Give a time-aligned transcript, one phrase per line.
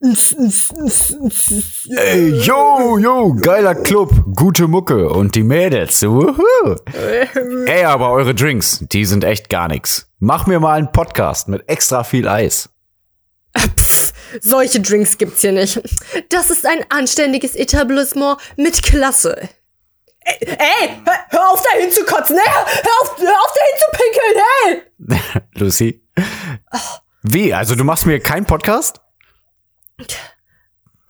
[0.00, 0.10] Ey,
[2.44, 6.04] yo, yo, geiler Club, gute Mucke und die Mädels.
[6.04, 6.76] Wuhu.
[7.66, 10.08] Ey, aber eure Drinks, die sind echt gar nix.
[10.20, 12.68] Mach mir mal einen Podcast mit extra viel Eis.
[13.58, 15.82] Pff, solche Drinks gibt's hier nicht.
[16.28, 19.48] Das ist ein anständiges Etablissement mit Klasse.
[20.20, 23.90] Ey, ey hör, hör auf dahin zu kotzen, ey, hör auf, hör auf dahin zu
[23.98, 25.40] pinkeln, ey!
[25.60, 26.04] Lucy?
[27.22, 27.52] Wie?
[27.52, 29.00] Also du machst mir keinen Podcast?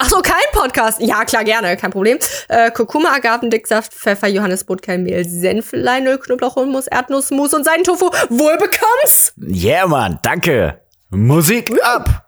[0.00, 1.00] Ach so, kein Podcast.
[1.00, 2.18] Ja, klar, gerne, kein Problem.
[2.48, 8.06] Äh, Kurkuma, Agavendicksaft, Pfeffer, Johannesbrot, kein Mehl, Senf, Leinöl, Knoblauch, Hummus, Erdnussmus und Seidentofu.
[8.28, 9.32] Wohlbekomm's!
[9.44, 10.80] Yeah, Mann, danke.
[11.10, 12.27] Musik ab!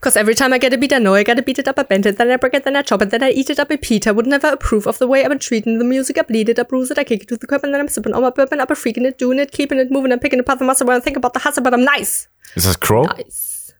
[0.00, 1.82] Cause every time I get a beat, I know I gotta beat it up, I
[1.82, 3.68] bend it, then I break it, then I chop it, then I eat it up.
[3.72, 6.18] A I would never approve of the way I've been treating the music.
[6.18, 7.88] I bleed it, I bruise it, I kick it to the curb, and then I'm
[7.88, 10.38] sipping on my bourbon, up, a freaking it, doing it, keeping it moving, and picking
[10.38, 12.28] apart the muscle when I think about the hustle, but I'm nice.
[12.54, 13.06] Ist das Crow?
[13.16, 13.74] Nice.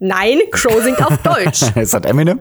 [0.00, 1.62] Nein, Crow singt auf Deutsch.
[1.76, 2.40] Ist das Eminem?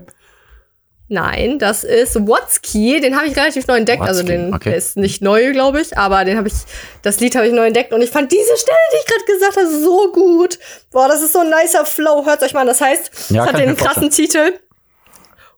[1.12, 3.02] Nein, das ist Watsky.
[3.02, 4.02] Den habe ich relativ neu entdeckt.
[4.02, 4.70] also Watsky, den okay.
[4.70, 6.54] der ist nicht neu, glaube ich, aber den habe ich,
[7.02, 9.58] das Lied habe ich neu entdeckt und ich fand diese Stelle, die ich gerade gesagt
[9.58, 10.58] habe, so gut.
[10.90, 12.26] Boah, das ist so ein nicer Flow.
[12.26, 12.68] Hört euch mal an.
[12.68, 14.54] Das heißt, Ja, es hat den krassen Titel.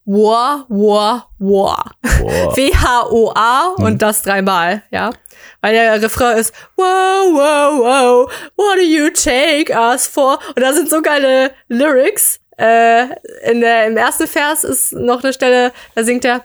[0.05, 1.91] War, war, war.
[2.01, 3.85] W-H-O-A Mhm.
[3.85, 5.11] und das dreimal, ja.
[5.61, 6.85] Weil der Refrain ist, wow,
[7.31, 10.39] wow, wow, what do you take us for?
[10.55, 12.39] Und da sind so geile Lyrics.
[12.57, 13.05] Äh,
[13.49, 16.43] in der, Im ersten Vers ist noch eine Stelle, da singt er,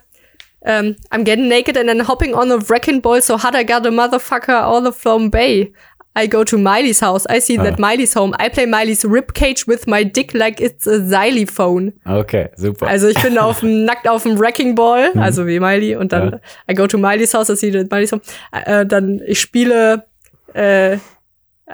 [0.62, 3.86] ähm, I'm getting naked and then hopping on a wrecking ball so hard I got
[3.86, 5.72] a motherfucker all the from Bay.
[6.16, 7.26] I go to Miley's house.
[7.28, 8.34] I see that Miley's home.
[8.40, 11.92] I play Miley's ribcage with my dick like it's a xylophone.
[12.04, 12.88] Okay, super.
[12.88, 16.32] Also ich bin auf dem, nackt auf dem Wrecking Ball, also wie Miley, und dann
[16.32, 16.40] Ja.
[16.68, 18.22] I go to Miley's house, I see that Miley's home.
[18.50, 20.06] Äh, dann ich spiele,
[20.54, 20.98] äh,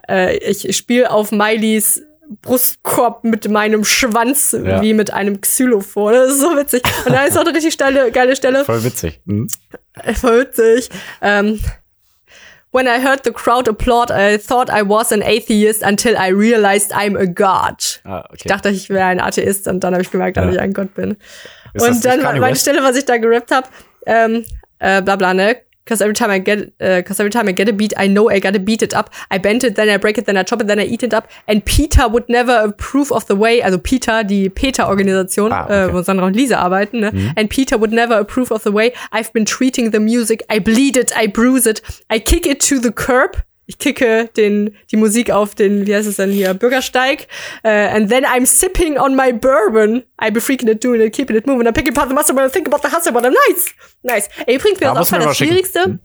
[0.09, 2.03] äh, ich spiele auf Miley's
[2.43, 4.81] Brustkorb mit meinem Schwanz Ja.
[4.83, 6.13] wie mit einem Xylophon.
[6.13, 6.83] Das ist so witzig.
[7.07, 8.65] Und da ist auch eine richtig steile, geile Stelle.
[8.65, 9.21] Voll witzig.
[9.27, 9.49] Hm?
[10.15, 10.89] Voll witzig.
[11.21, 11.61] Ähm,
[12.73, 16.93] When I heard the crowd applaud, I thought I was an atheist until I realized
[16.93, 18.01] I'm a god.
[18.03, 18.35] Ah, okay.
[18.35, 20.51] Ich dachte, ich wäre ein Atheist und dann habe ich gemerkt, dass Ja.
[20.55, 21.17] ich ein Gott bin.
[21.73, 22.57] Ist und dann meine?
[22.57, 23.69] Stelle, was ich da gerappt habe,
[24.07, 24.45] ähm,
[24.81, 25.59] äh, bla bla, ne?
[25.87, 28.31] Cause every time I get, uh, cause every time I get a beat, I know
[28.31, 29.11] I gotta beat it up.
[29.31, 31.13] I bend it, then I break it, then I chop it, then I eat it
[31.13, 31.29] up.
[31.47, 35.89] And Peter would never approve of the way, also Peter, die PETA-Organisation, Ah, okay.
[35.91, 37.11] äh, wo Sandra und Lisa arbeiten, ne?
[37.13, 37.33] Mhm.
[37.37, 40.43] And Peter would never approve of the way I've been treating the music.
[40.51, 43.43] I bleed it, I bruise it, I kick it to the curb.
[43.67, 47.29] Ich kicke den, die Musik auf den, wie heißt es denn hier, Bürgersteig.
[47.65, 50.05] Uh, and then I'm sipping on my bourbon.
[50.23, 51.67] I be freaking it, doing it, keeping it moving.
[51.67, 53.75] I'm picking apart the muscle, but I think about the hustle, but I'm nice.
[54.03, 54.29] Nice.
[54.47, 55.37] Ey, übrigens, mir Ja, auch mir das.
[55.37, 55.99] Schwierigste.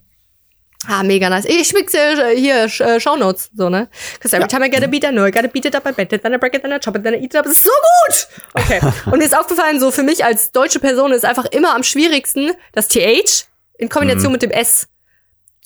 [0.88, 1.46] Ah, mega nice.
[1.46, 3.90] Ich schmeckt's äh, hier, äh, Shownotes, so, ne?
[4.22, 5.92] Cause every time I get a beat, I know I gotta beat it up, I
[5.92, 7.44] bend it, then I break it, then I chop it, then I eat it up.
[7.44, 8.28] Das ist so gut!
[8.53, 8.80] Okay.
[9.12, 12.52] Und mir ist aufgefallen, so für mich als deutsche Person ist einfach immer am schwierigsten
[12.72, 13.46] das TH
[13.78, 14.88] in Kombination mit dem S.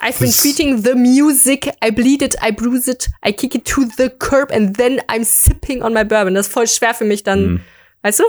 [0.03, 3.85] I've been treating the music, I bleed it, I bruise it, I kick it to
[3.97, 6.35] the curb and then I'm sipping on my bourbon.
[6.35, 7.61] Das ist voll schwer für mich dann,
[8.01, 8.23] weißt du?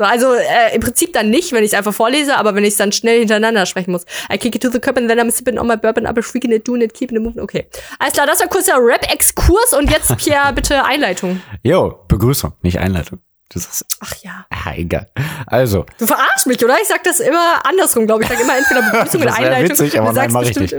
[0.00, 2.70] So, also äh, im Prinzip dann nicht, wenn ich es einfach vorlese, aber wenn ich
[2.70, 4.04] es dann schnell hintereinander sprechen muss.
[4.32, 6.52] I kick it to the cup and then I'm sipping on my bourbon, I'm freaking
[6.52, 7.42] it, doing it, keeping it moving.
[7.42, 7.66] Okay.
[7.98, 11.40] Alles klar, das war kurzer Rap-Exkurs und jetzt, Pierre, bitte Einleitung.
[11.64, 13.18] Jo, Begrüßung, nicht Einleitung.
[13.48, 14.46] Das ist, Ach ja.
[14.50, 15.08] ah, egal.
[15.46, 16.76] Also, Du verarschst mich, oder?
[16.80, 18.30] Ich sag das immer andersrum, glaube ich.
[18.30, 19.70] Ich sag immer entweder Begrüßung oder Einleitung.
[19.70, 20.76] witzig, aber Du nein, mach ich nicht.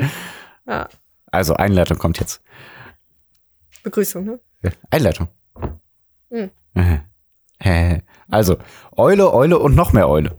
[0.70, 0.88] Ja,
[1.32, 2.42] also Einleitung kommt jetzt.
[3.84, 4.40] Begrüßung, ne?
[4.92, 5.28] Einleitung.
[6.30, 6.52] Hm.
[7.60, 8.00] Äh,
[8.30, 8.58] Also,
[8.96, 10.36] Eule, Eule und noch mehr Eule.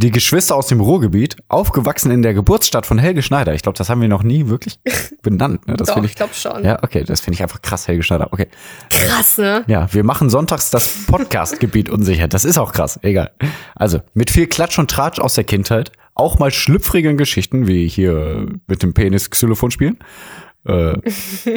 [0.00, 3.52] Die Geschwister aus dem Ruhrgebiet, aufgewachsen in der Geburtsstadt von Helge Schneider.
[3.54, 4.78] Ich glaube, das haben wir noch nie wirklich
[5.22, 5.66] benannt.
[5.66, 5.74] Ne?
[5.74, 6.14] Das Doch, ich ich.
[6.14, 6.64] glaube schon.
[6.64, 8.32] Ja, okay, das finde ich einfach krass, Helge Schneider.
[8.32, 8.46] Okay.
[8.90, 9.64] Krass, ne?
[9.66, 12.28] Ja, wir machen sonntags das Podcast-Gebiet unsicher.
[12.28, 13.32] Das ist auch krass, egal.
[13.74, 18.46] Also, mit viel Klatsch und Tratsch aus der Kindheit, auch mal schlüpfrigen Geschichten, wie hier
[18.68, 19.98] mit dem Penis Xylophon spielen.
[20.64, 20.96] Äh,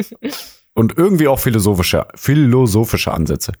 [0.74, 3.52] und irgendwie auch philosophische, philosophische Ansätze.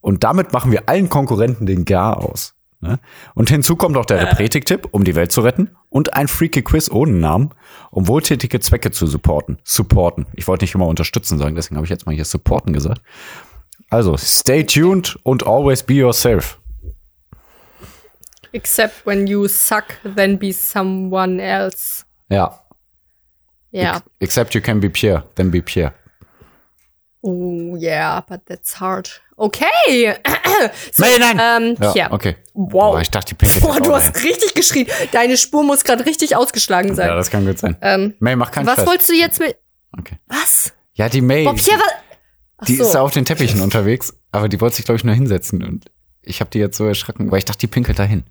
[0.00, 2.55] Und damit machen wir allen Konkurrenten den Gar aus.
[2.86, 3.00] Ne?
[3.34, 5.76] Und hinzu kommt auch der Repretik-Tipp, um die Welt zu retten.
[5.88, 7.50] Und ein freaky Quiz ohne Namen,
[7.90, 9.58] um wohltätige Zwecke zu supporten.
[9.64, 10.26] Supporten.
[10.34, 13.02] Ich wollte nicht immer unterstützen sagen, deswegen habe ich jetzt mal hier supporten gesagt.
[13.90, 16.58] Also, stay tuned und always be yourself.
[18.52, 19.84] Except when you suck,
[20.16, 22.04] then be someone else.
[22.28, 22.60] Ja.
[23.70, 24.02] Ja.
[24.18, 25.92] Except you can be Pierre, then be Pierre.
[27.22, 29.20] Oh, yeah, but that's hard.
[29.36, 30.14] Okay.
[30.92, 31.40] so, May, nein!
[31.40, 32.08] Ähm, ja, hier.
[32.10, 32.36] okay.
[32.54, 32.70] Wow.
[32.94, 34.86] Boah, ich dachte, die pinkelt Boah, du hast richtig geschrien.
[35.12, 37.08] Deine Spur muss gerade richtig ausgeschlagen sein.
[37.08, 37.76] Ja, das kann gut sein.
[37.82, 38.86] ähm, May, mach keinen was Stress.
[38.86, 39.56] wolltest du jetzt mit.
[39.98, 40.18] Okay.
[40.28, 40.72] Was?
[40.94, 41.68] Ja, die May, Bob, was?
[42.66, 42.84] Die so.
[42.84, 45.62] ist da auf den Teppichen unterwegs, aber die wollte sich, glaube ich, nur hinsetzen.
[45.62, 45.90] Und
[46.22, 48.24] ich habe die jetzt so erschrocken, weil ich dachte, die pinkelt dahin.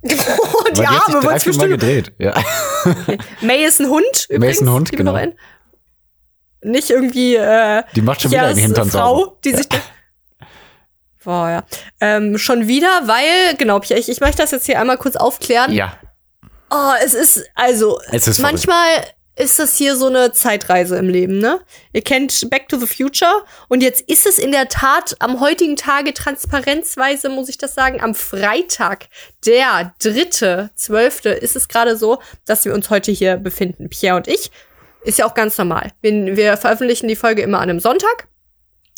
[0.02, 1.70] die Weil die sich Arme vier Mal bestimmt.
[1.70, 2.12] gedreht.
[2.18, 2.34] Ja.
[3.40, 4.40] May ist ein Hund übrigens.
[4.40, 5.18] May ist ein Hund, genau.
[6.62, 9.36] Nicht irgendwie äh, Die macht schon wieder ja, den Hintern Frau, sauber.
[9.44, 9.66] die sich
[11.24, 11.64] Boah, ja.
[12.00, 15.72] Ähm, schon wieder, weil, genau, Pierre, ich, ich möchte das jetzt hier einmal kurz aufklären.
[15.72, 15.92] Ja,
[16.70, 18.52] Oh, es ist, also, es ist verrückt.
[18.66, 19.04] manchmal
[19.36, 21.60] ist das hier so eine Zeitreise im Leben, ne?
[21.92, 25.76] Ihr kennt Back to the Future und jetzt ist es in der Tat am heutigen
[25.76, 29.06] Tage transparenzweise, muss ich das sagen, am Freitag,
[29.46, 33.88] der dritte, zwölfte, ist es gerade so, dass wir uns heute hier befinden.
[33.88, 34.50] Pierre und ich.
[35.08, 35.92] Ist ja auch ganz normal.
[36.02, 38.28] Wir, wir veröffentlichen die Folge immer an einem Sonntag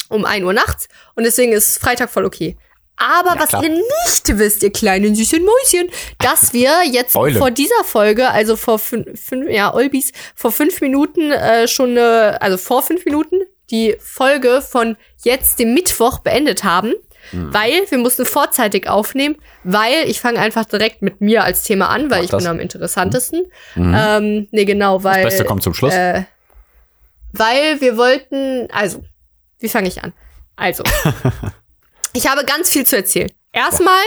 [0.09, 2.57] um 1 Uhr nachts und deswegen ist Freitag voll okay.
[2.97, 3.62] Aber Ja, was klar.
[3.62, 7.39] ihr nicht wisst, ihr kleinen süßen Mäuschen, dass wir jetzt Eule.
[7.39, 12.43] vor dieser Folge, also vor fünf, fünf ja, Olbis, vor fünf Minuten äh, schon, eine,
[12.43, 16.93] also vor fünf Minuten, die Folge von jetzt, dem Mittwoch, beendet haben.
[17.31, 17.52] Hm.
[17.52, 22.11] Weil wir mussten vorzeitig aufnehmen, weil ich fange einfach direkt mit mir als Thema an,
[22.11, 22.43] weil Mach ich das.
[22.43, 23.46] bin am interessantesten.
[23.75, 23.96] Mhm.
[23.96, 25.25] Ähm, nee, genau, weil.
[25.25, 25.94] Beste kommt zum Schluss.
[25.94, 26.25] Äh,
[27.32, 29.02] weil wir wollten, also,
[29.58, 30.12] wie fange ich an?
[30.56, 30.82] Also,
[32.12, 33.31] ich habe ganz viel zu erzählen.
[33.52, 34.02] Erstmal,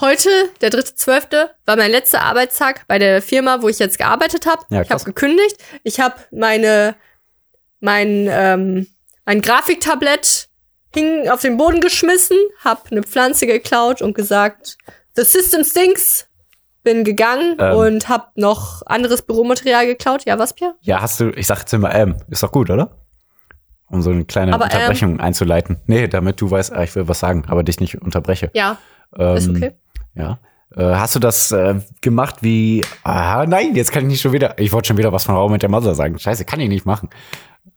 [0.00, 0.28] heute,
[0.60, 4.62] der dritte zwölfte, war mein letzter Arbeitstag bei der Firma, wo ich jetzt gearbeitet habe.
[4.70, 5.56] Ja, ich habe gekündigt.
[5.82, 6.96] Ich habe meine,
[7.80, 8.86] mein, ähm,
[9.24, 10.48] mein Grafiktablett
[10.96, 14.78] hing auf den Boden geschmissen, habe eine Pflanze geklaut und gesagt,
[15.14, 16.28] the system stinks.
[16.82, 17.76] Bin gegangen Ähm.
[17.76, 20.24] und habe noch anderes Büromaterial geklaut.
[20.24, 20.76] Ja, was, Pierre?
[20.82, 22.96] Ja, hast du, ich sag jetzt immer ähm, ist doch gut, oder?
[23.88, 25.80] Um so eine kleine Aber, ähm, Unterbrechung einzuleiten.
[25.86, 28.50] Nee, damit du weißt, ah, ich will was sagen, aber dich nicht unterbreche.
[28.54, 28.78] Ja,
[29.18, 29.72] Ähm, ist okay.
[30.14, 30.38] Ja.
[30.76, 34.56] Äh, hast du das äh, gemacht wie, ah, nein, jetzt kann ich nicht schon wieder,
[34.58, 36.18] ich wollte schon wieder was von Raum mit der Mother sagen.
[36.20, 37.10] Scheiße, kann ich nicht machen.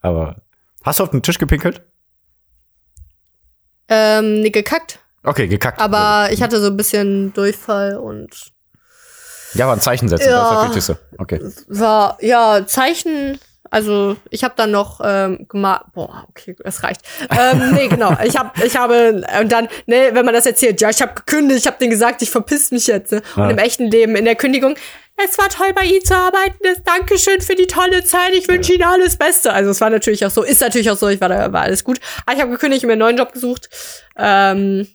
[0.02, 0.36] Aber,
[0.84, 1.82] hast du auf den Tisch gepinkelt?
[3.90, 5.00] Ähm, nee, gekackt.
[5.24, 5.80] Okay, gekackt.
[5.80, 8.52] Aber ich hatte so ein bisschen Durchfall und
[9.54, 10.54] Ja, aber ein Zeichen setzen, das ist Ja.
[10.54, 10.98] das Wichtigste.
[11.18, 11.40] Okay.
[11.68, 13.38] war, ja, Zeichen.
[13.70, 17.02] Also ich habe dann noch ähm, gemacht, boah, okay, das reicht.
[17.30, 18.16] Ähm, nee, genau.
[18.24, 21.60] Ich habe, ich habe und dann, ne, wenn man das erzählt, ja, ich habe gekündigt,
[21.60, 23.12] ich habe denen gesagt, ich verpiss mich jetzt.
[23.12, 23.22] Ne?
[23.36, 23.44] Ja.
[23.44, 24.74] Und im echten Leben, in der Kündigung,
[25.24, 26.82] es war toll bei Ihnen zu arbeiten.
[26.84, 28.32] Dankeschön für die tolle Zeit.
[28.32, 29.52] Ich wünsche Ihnen alles Beste.
[29.52, 31.08] Also es war natürlich auch so, ist natürlich auch so.
[31.08, 32.00] Ich war da, war alles gut.
[32.24, 33.68] Aber ich habe gekündigt mir einen neuen Job gesucht.
[34.16, 34.88] Ähm,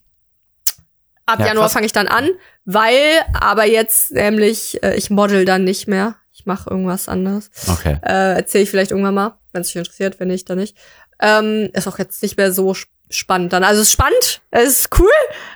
[1.26, 2.30] ab Ja, Januar fange ich dann an,
[2.66, 6.16] weil aber jetzt nämlich äh, ich model dann nicht mehr.
[6.46, 7.50] Ich mache irgendwas anderes.
[7.68, 7.98] Okay.
[8.06, 10.78] Äh, Erzähle ich vielleicht irgendwann mal, wenn es dich interessiert, wenn nicht, dann nicht.
[11.20, 13.64] Ähm, ist auch jetzt nicht mehr so sp- spannend dann.
[13.64, 15.10] Also es ist spannend, es ist cool,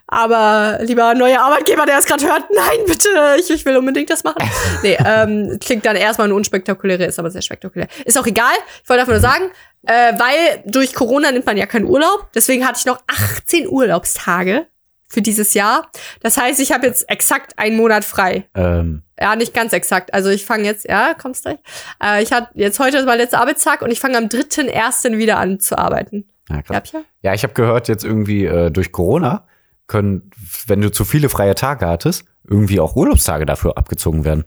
[0.07, 3.09] aber lieber neuer Arbeitgeber, der es gerade hört, nein, bitte,
[3.39, 4.37] ich, ich will unbedingt das machen.
[4.83, 7.87] nee, ähm, klingt dann erstmal eine unspektakuläre, ist aber sehr spektakulär.
[8.05, 8.53] Ist auch egal,
[8.83, 9.51] ich wollte einfach nur sagen,
[9.85, 14.65] äh, weil durch Corona nimmt man ja keinen Urlaub, deswegen hatte ich noch 18 Urlaubstage
[15.09, 15.89] für dieses Jahr.
[16.21, 18.45] Das heißt, ich habe jetzt exakt einen Monat frei.
[18.55, 20.13] Ähm, Ja, nicht ganz exakt.
[20.13, 21.57] Also ich fange jetzt, ja, kommst gleich.
[22.01, 25.17] Äh, ich hatte jetzt heute ist mein letzter Arbeitstag und ich fange am 3.1.
[25.17, 26.29] wieder an zu arbeiten.
[26.49, 26.75] ja, krass.
[26.75, 27.01] Ja, Pia?
[27.23, 29.47] Ja, ich habe gehört, jetzt irgendwie äh, durch Corona
[29.87, 30.29] können,
[30.67, 34.45] wenn du zu viele freie Tage hattest, irgendwie auch Urlaubstage dafür abgezogen werden.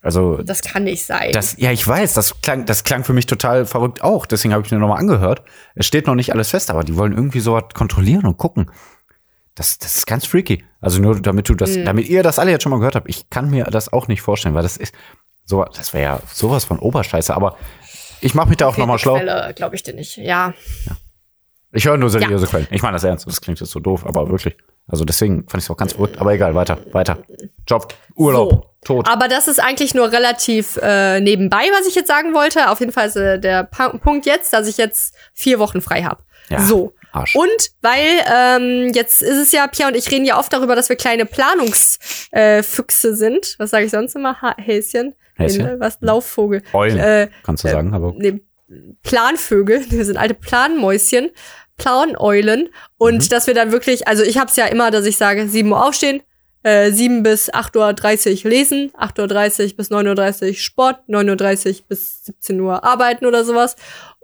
[0.00, 1.32] Also Das kann nicht sein.
[1.32, 4.26] das, ja, ich weiß, das klang, das klang für mich total verrückt auch.
[4.26, 5.42] Deswegen habe ich mir nochmal angehört.
[5.74, 8.70] Es steht noch nicht alles fest, aber die wollen irgendwie sowas kontrollieren und gucken.
[9.58, 10.64] Das, das ist ganz freaky.
[10.80, 11.84] Also nur damit du das, Mhm.
[11.84, 13.08] damit ihr das alle jetzt schon mal gehört habt.
[13.08, 14.94] Ich kann mir das auch nicht vorstellen, weil das ist
[15.44, 17.34] so, das wäre ja sowas von Oberscheiße.
[17.34, 17.56] Aber
[18.20, 19.16] ich mache mich da auch Okay, nochmal schlau.
[19.16, 20.16] Quelle glaube ich dir nicht.
[20.16, 20.54] Ja.
[21.72, 22.66] Ich höre nur seriöse Quellen.
[22.70, 23.26] Ich meine das ernst.
[23.26, 24.56] Das klingt jetzt so doof, aber wirklich.
[24.86, 26.18] Also deswegen fand ich es auch ganz verrückt.
[26.18, 27.18] Aber egal, weiter, weiter.
[27.66, 28.64] Job, Urlaub, So.
[28.84, 29.08] Tod.
[29.08, 32.70] Aber das ist eigentlich nur relativ äh, nebenbei, was ich jetzt sagen wollte.
[32.70, 36.04] Auf jeden Fall ist äh, der pa Punkt jetzt, dass ich jetzt vier Wochen frei
[36.04, 36.22] habe.
[36.48, 36.94] Ja, So.
[37.12, 37.34] Arsch.
[37.36, 40.88] Und weil ähm, jetzt ist es ja, Pia und ich reden ja oft darüber, dass
[40.88, 43.54] wir kleine Planungsfüchse äh, sind.
[43.58, 44.40] Was sage ich sonst immer?
[44.42, 45.14] Ha Häschen?
[45.36, 45.64] Häschen?
[45.64, 45.98] Nee, was?
[46.00, 46.62] Laufvogel.
[46.72, 48.40] Eulen, Äh, kannst du sagen, aber nee,
[49.02, 51.30] Planvögel, wir sind alte Planmäuschen,
[51.76, 53.28] Planeulen und Mhm.
[53.28, 56.22] dass wir dann wirklich, also ich hab's ja immer, dass ich sage, 7 Uhr aufstehen,
[56.64, 62.24] äh, 7 bis 8.30 Uhr lesen, 8.30 Uhr bis 9.30 Uhr Sport, 9.30 Uhr bis
[62.24, 63.76] 17 Uhr arbeiten oder sowas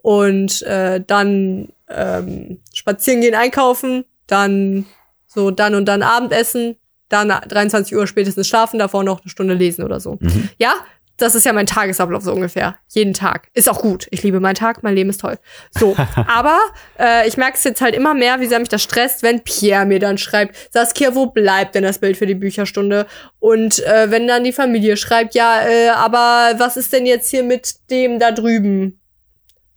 [0.03, 4.85] und äh, dann ähm, spazieren gehen, einkaufen, dann
[5.27, 6.77] so dann und dann Abendessen,
[7.09, 10.19] dann 23 Uhr spätestens schlafen, davor noch eine Stunde lesen oder so.
[10.21, 10.51] Mhm.
[10.59, 10.75] Ja,
[11.17, 12.77] das ist ja mein Tagesablauf so ungefähr.
[12.89, 13.49] Jeden Tag.
[13.55, 14.07] Ist auch gut.
[14.11, 15.39] Ich liebe meinen Tag, mein Leben ist toll.
[15.71, 15.97] So,
[16.29, 16.59] aber
[16.99, 19.87] äh, ich merke es jetzt halt immer mehr, wie sehr mich das stresst, wenn Pierre
[19.87, 23.07] mir dann schreibt, Saskia, wo bleibt denn das Bild für die Bücherstunde?
[23.39, 27.45] Und äh, wenn dann die Familie schreibt, ja, äh, aber was ist denn jetzt hier
[27.45, 29.01] mit dem da drüben?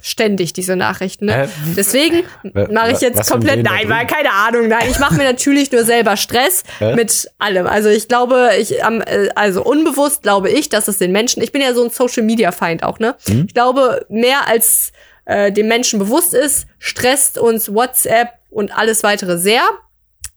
[0.01, 1.25] Ständig diese Nachrichten.
[1.25, 1.43] Ne?
[1.43, 2.23] Äh, Deswegen
[2.71, 6.17] mache ich jetzt komplett, nein, weil keine Ahnung, nein, ich mache mir natürlich nur selber
[6.17, 6.95] Stress Hä?
[6.95, 7.65] mit allem.
[7.65, 11.51] Also ich glaube, ich am, äh, also unbewusst glaube ich, dass es den Menschen, ich
[11.51, 13.15] bin ja so ein Social Media Feind auch, ne?
[13.25, 13.45] Hm?
[13.47, 14.91] Ich glaube, mehr als
[15.25, 19.61] äh, dem Menschen bewusst ist, stresst uns WhatsApp und alles weitere sehr.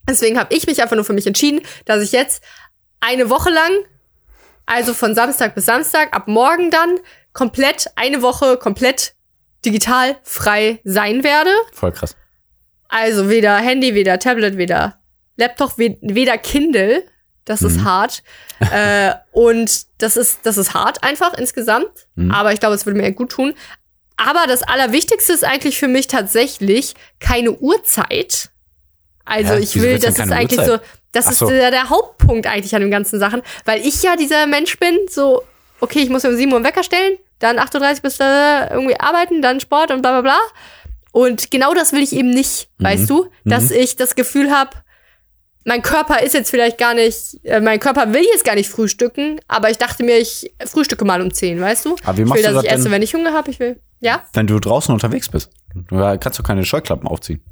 [0.09, 2.43] Deswegen habe ich mich einfach nur für mich entschieden, dass ich jetzt
[3.01, 3.71] eine Woche lang,
[4.67, 6.99] also von Samstag bis Samstag, ab morgen dann
[7.33, 9.15] komplett eine Woche komplett
[9.65, 11.51] digital frei sein werde.
[11.73, 12.17] Voll krass.
[12.89, 14.99] Also weder Handy, weder Tablet, weder
[15.37, 17.05] Laptop, we weder Kindle.
[17.45, 18.23] Das ist hart.
[18.73, 22.07] äh, und das ist, das ist hart einfach insgesamt.
[22.15, 22.31] Mhm.
[22.31, 23.55] Aber ich glaube, es würde mir gut tun.
[24.17, 28.51] Aber das Allerwichtigste ist eigentlich für mich tatsächlich keine Uhrzeit.
[29.25, 29.61] Also Hä?
[29.61, 30.81] ich will, das ist eigentlich Uhrzeit?
[30.81, 31.49] so, das Ach ist so.
[31.49, 33.43] der, der Hauptpunkt eigentlich an den ganzen Sachen.
[33.65, 35.43] Weil ich ja dieser Mensch bin, so,
[35.81, 38.71] okay, ich muss mir um 7 Uhr einen Wecker stellen, dann 8.30 Uhr bis da
[38.71, 40.39] irgendwie arbeiten, dann Sport und bla bla bla.
[41.13, 42.85] Und genau das will ich eben nicht, Mhm.
[42.85, 43.29] weißt du?
[43.45, 44.71] Dass ich das Gefühl habe,
[45.65, 49.41] mein Körper ist jetzt vielleicht gar nicht, äh, mein Körper will jetzt gar nicht frühstücken,
[49.49, 51.97] aber ich dachte mir, ich frühstücke mal um 10, weißt du?
[52.05, 52.93] Aber wie ich machst will, du dass das ich esse, denn?
[52.93, 53.81] wenn ich Hunger habe, ich will.
[54.01, 54.23] Ja?
[54.33, 55.51] Wenn du draußen unterwegs bist,
[55.91, 57.43] kannst du keine Scheuklappen aufziehen.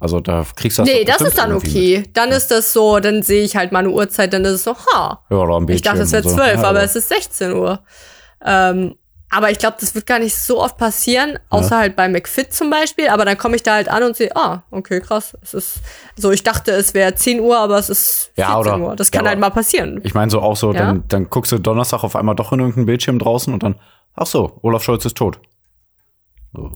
[0.00, 2.04] Also da kriegst du das Nee, das ist dann okay.
[2.12, 4.74] Dann ist das so, dann sehe ich halt mal eine Uhrzeit, dann ist es so,
[4.76, 5.22] ha.
[5.28, 5.36] mit.
[5.38, 6.36] Ja, oder am Ich dachte, es wäre und so.
[6.36, 7.82] 12, Ja, aber es ist 16 Uhr.
[8.44, 8.96] Ähm,
[9.30, 12.70] aber ich glaube, das wird gar nicht so oft passieren, außer halt bei McFit zum
[12.70, 13.08] Beispiel.
[13.08, 15.36] Aber dann komme ich da halt an und sehe, ah, okay, krass.
[15.42, 15.80] Es ist
[16.14, 18.94] so, ich dachte, es wäre 10 Uhr, aber es ist 14 Ja, oder- Uhr.
[18.96, 20.00] Das ja, kann halt aber- mal passieren.
[20.04, 20.78] Ich meine so auch so, Ja?
[20.86, 23.80] dann, dann guckst du Donnerstag auf einmal doch in irgendeinen Bildschirm draußen und dann,
[24.14, 25.40] ach so, Olaf Scholz ist tot.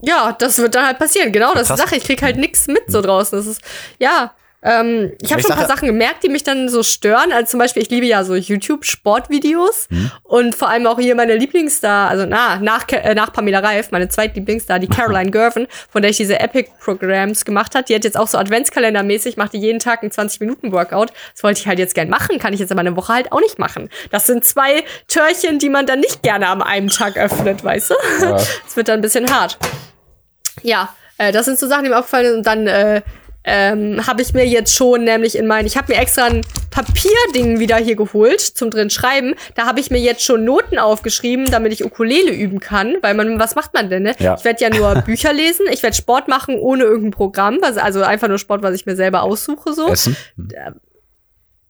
[0.01, 1.31] Ja, das wird dann halt passieren.
[1.31, 1.81] Genau, das ist die.
[1.81, 1.95] Sache.
[1.95, 3.37] Ich krieg halt nichts mit so draußen.
[3.39, 3.61] Das ist,
[3.97, 4.33] ja.
[4.61, 7.31] Ähm, ich habe schon ein paar Sachen gemerkt, die mich dann so stören.
[7.31, 10.11] Also zum Beispiel, ich liebe ja so YouTube-Sportvideos Hm.
[10.23, 14.09] und vor allem auch hier meine Lieblingsstar, also na, nach, äh, nach Pamela Reif, meine
[14.09, 17.89] zweitlieblingsstar, die Caroline Gervin, von der ich diese Epic-Programms gemacht hat.
[17.89, 21.11] Die hat jetzt auch so Adventskalendermäßig, macht die jeden Tag einen 20-Minuten-Workout.
[21.33, 23.41] Das wollte ich halt jetzt gern machen, kann ich jetzt aber eine Woche halt auch
[23.41, 23.89] nicht machen.
[24.11, 27.95] Das sind zwei Türchen, die man dann nicht gerne am einem Tag öffnet, weißt du?
[28.21, 28.35] Ja.
[28.67, 29.57] Es wird dann ein bisschen hart.
[30.61, 32.37] Ja, äh, das sind so Sachen, die mir aufgefallen sind.
[32.37, 33.01] Und dann äh,
[33.43, 36.41] ähm, habe ich mir jetzt schon nämlich in mein, ich habe mir extra ein
[36.71, 39.35] Papierding wieder hier geholt zum drin schreiben.
[39.55, 42.97] Da habe ich mir jetzt schon Noten aufgeschrieben, damit ich Ukulele üben kann.
[43.01, 44.03] Weil man, was macht man denn?
[44.03, 44.15] Ne?
[44.19, 44.35] Ja.
[44.37, 45.65] Ich werde ja nur Bücher lesen.
[45.71, 48.95] Ich werde Sport machen ohne irgendein Programm, was, also einfach nur Sport, was ich mir
[48.95, 49.87] selber aussuche so.
[49.87, 50.15] Essen?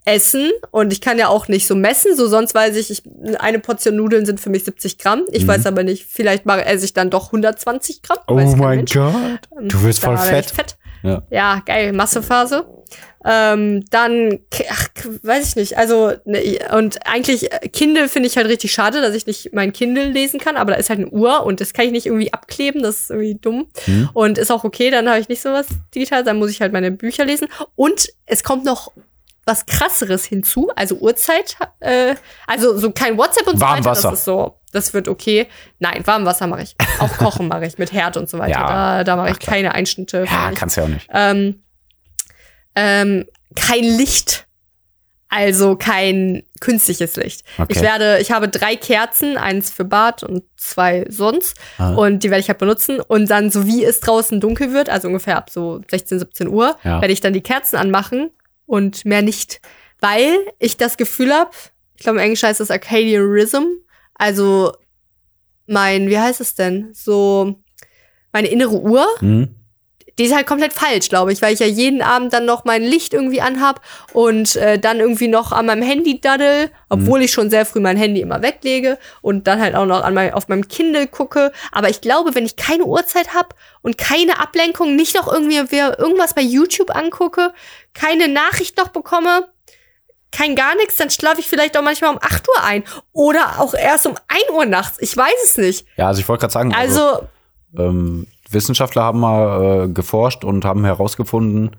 [0.06, 3.04] Essen und ich kann ja auch nicht so messen, so sonst weiß ich, ich
[3.40, 5.24] eine Portion Nudeln sind für mich 70 Gramm.
[5.32, 8.18] Ich weiß aber nicht, vielleicht mache esse ich dann doch 120 Gramm.
[8.28, 8.86] Oh mein.
[8.86, 9.42] Gott.
[9.62, 10.50] Du wirst voll fett.
[10.50, 10.78] fett.
[11.04, 11.24] Ja.
[11.30, 12.66] Ja, geil, Massephase.
[13.26, 14.40] Ähm, dann,
[14.70, 14.88] ach,
[15.24, 19.14] weiß ich nicht, also, ne, und eigentlich, äh, Kindle finde ich halt richtig schade, dass
[19.14, 21.86] ich nicht mein Kindle lesen kann, aber da ist halt eine Uhr und das kann
[21.86, 23.68] ich nicht irgendwie abkleben, das ist irgendwie dumm.
[23.84, 24.10] Hm.
[24.14, 26.92] Und ist auch okay, dann habe ich nicht sowas digital, dann muss ich halt meine
[26.92, 27.50] Bücher lesen.
[27.76, 28.94] Und es kommt noch
[29.46, 32.16] was krasseres hinzu, also Uhrzeit, äh,
[32.48, 35.48] also so kein WhatsApp und so weiter, das ist so, das wird okay.
[35.80, 36.76] Nein, Warmwasser mache ich.
[37.00, 38.50] Auch Kochen mache ich mit Herd und so weiter.
[38.60, 38.98] Ja.
[39.00, 40.26] Da, da mache ich keine Einschnitte.
[40.30, 41.08] Ja, kannst ja auch nicht.
[41.14, 41.64] ähm,
[42.76, 44.46] ähm, kein Licht.
[45.32, 47.44] Also kein künstliches Licht.
[47.60, 47.68] Okay.
[47.74, 51.56] Ich werde, ich habe drei Kerzen, eins für Bad und zwei sonst.
[51.78, 51.94] Ah.
[51.94, 53.00] Und die werde ich halt benutzen.
[53.00, 56.76] Und dann, so wie es draußen dunkel wird, also ungefähr ab so 16, 17 Uhr,
[56.84, 57.00] Ja.
[57.02, 58.32] werde ich dann die Kerzen anmachen
[58.66, 59.62] und mehr nicht.
[60.00, 61.52] Weil ich das Gefühl habe,
[61.96, 63.66] ich glaube im Englischen heißt das Arcadian Rhythm.
[64.20, 64.74] Also
[65.66, 66.92] mein, wie heißt es denn?
[66.94, 67.56] So
[68.32, 69.56] meine innere Uhr, Hm?
[70.18, 72.84] die ist halt komplett falsch, glaube ich, weil ich ja jeden Abend dann noch mein
[72.84, 73.80] Licht irgendwie anhab
[74.12, 77.96] und äh, dann irgendwie noch an meinem Handy daddel, obwohl ich schon sehr früh mein
[77.96, 81.54] Handy immer weglege und dann halt auch noch an mein, auf meinem Kindle gucke.
[81.72, 86.34] Aber ich glaube, wenn ich keine Uhrzeit habe und keine Ablenkung, nicht noch irgendwie irgendwas
[86.34, 87.54] bei YouTube angucke,
[87.94, 89.48] keine Nachricht noch bekomme,
[90.32, 92.84] kein gar nichts, dann schlafe ich vielleicht auch manchmal um 8 Uhr ein
[93.14, 94.98] oder auch erst um 1 Uhr nachts.
[95.02, 95.86] Ich weiß es nicht.
[95.98, 97.28] Ja, also ich wollte gerade sagen, Also,
[97.78, 101.76] ähm, Wissenschaftler haben mal äh, geforscht und haben herausgefunden,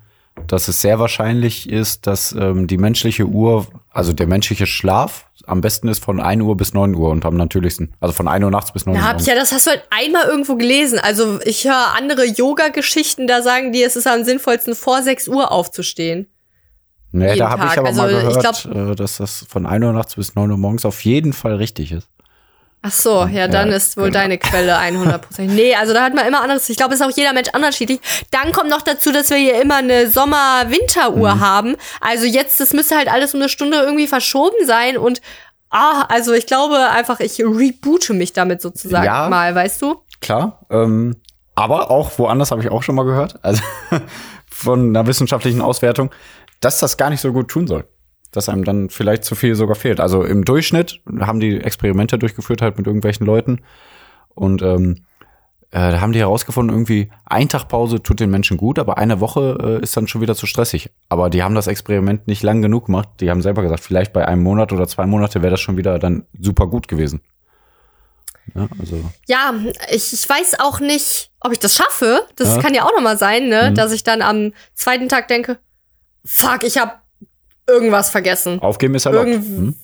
[0.46, 5.60] dass es sehr wahrscheinlich ist, dass ähm, die menschliche Uhr, also der menschliche Schlaf, am
[5.60, 7.94] besten ist von 1 Uhr bis 9 Uhr und am natürlichsten.
[8.00, 9.08] Also von 1 Uhr nachts bis 9 Da Uhr.
[9.08, 10.98] hab ich ja, das hast du halt einmal irgendwo gelesen.
[11.00, 15.50] Also ich höre andere Yoga-Geschichten, da sagen die, es ist am sinnvollsten, vor 6 Uhr
[15.50, 16.28] aufzustehen.
[17.12, 20.14] Nee, da habe ich aber Also, mal gehört, äh, dass das von 1 Uhr nachts
[20.14, 22.08] bis 9 Uhr morgens auf jeden Fall richtig ist.
[22.82, 24.20] Ach so, ja, dann Ja, ist wohl genau.
[24.20, 25.42] deine Quelle 100%.
[25.42, 26.66] Nee, also da hat man immer anderes.
[26.70, 28.00] Ich glaube, es ist auch jeder Mensch unterschiedlich.
[28.30, 31.40] Dann kommt noch dazu, dass wir hier immer eine Sommer-Winteruhr Mhm.
[31.40, 31.76] haben.
[32.00, 35.20] Also jetzt, das müsste halt alles um eine Stunde irgendwie verschoben sein und
[35.70, 39.28] ah, also ich glaube einfach, ich reboote mich damit sozusagen Ja.
[39.28, 40.02] mal, weißt du?
[40.22, 40.60] Klar.
[40.70, 41.16] Ähm,
[41.54, 43.62] aber auch woanders habe ich auch schon mal gehört, also
[44.50, 46.10] von einer wissenschaftlichen Auswertung,
[46.60, 47.84] dass das gar nicht so gut tun soll.
[48.32, 49.98] Dass einem dann vielleicht zu viel sogar fehlt.
[49.98, 53.60] Also im Durchschnitt haben die Experimente durchgeführt halt mit irgendwelchen Leuten
[54.34, 55.04] und ähm,
[55.72, 59.20] äh, da haben die herausgefunden, irgendwie ein Tag Pause tut den Menschen gut, aber eine
[59.20, 60.90] Woche äh, ist dann schon wieder zu stressig.
[61.08, 63.08] Aber die haben das Experiment nicht lang genug gemacht.
[63.20, 65.98] Die haben selber gesagt, vielleicht bei einem Monat oder zwei Monate wäre das schon wieder
[66.00, 67.20] dann super gut gewesen.
[68.54, 69.54] Ja, also Ja,
[69.92, 72.26] ich, ich weiß auch nicht, ob ich das schaffe.
[72.34, 72.62] Das Ja.
[72.62, 73.70] kann ja auch noch mal sein, ne?
[73.70, 73.74] Mhm.
[73.76, 75.58] Dass ich dann am zweiten Tag denke,
[76.24, 76.92] fuck, ich habe
[77.66, 78.60] irgendwas vergessen.
[78.60, 79.28] aufgeben ist erlaubt.
[79.28, 79.74] Irgend- Hm?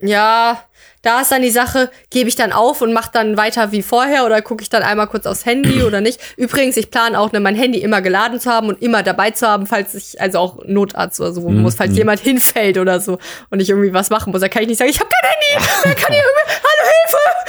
[0.00, 0.62] Ja,
[1.02, 4.26] da ist dann die Sache, gebe ich dann auf und mache dann weiter wie vorher
[4.26, 6.20] oder gucke ich dann einmal kurz aufs Handy oder nicht.
[6.36, 9.46] Übrigens, ich plane auch, ne, mein Handy immer geladen zu haben und immer dabei zu
[9.46, 11.98] haben, falls ich, also auch Notarzt oder so Mhm, muss, falls mhm.
[11.98, 13.18] jemand hinfällt oder so
[13.50, 14.40] und ich irgendwie was machen muss.
[14.42, 16.90] Da kann ich nicht sagen, ich habe kein Handy, wer kann hier irgendwie, hallo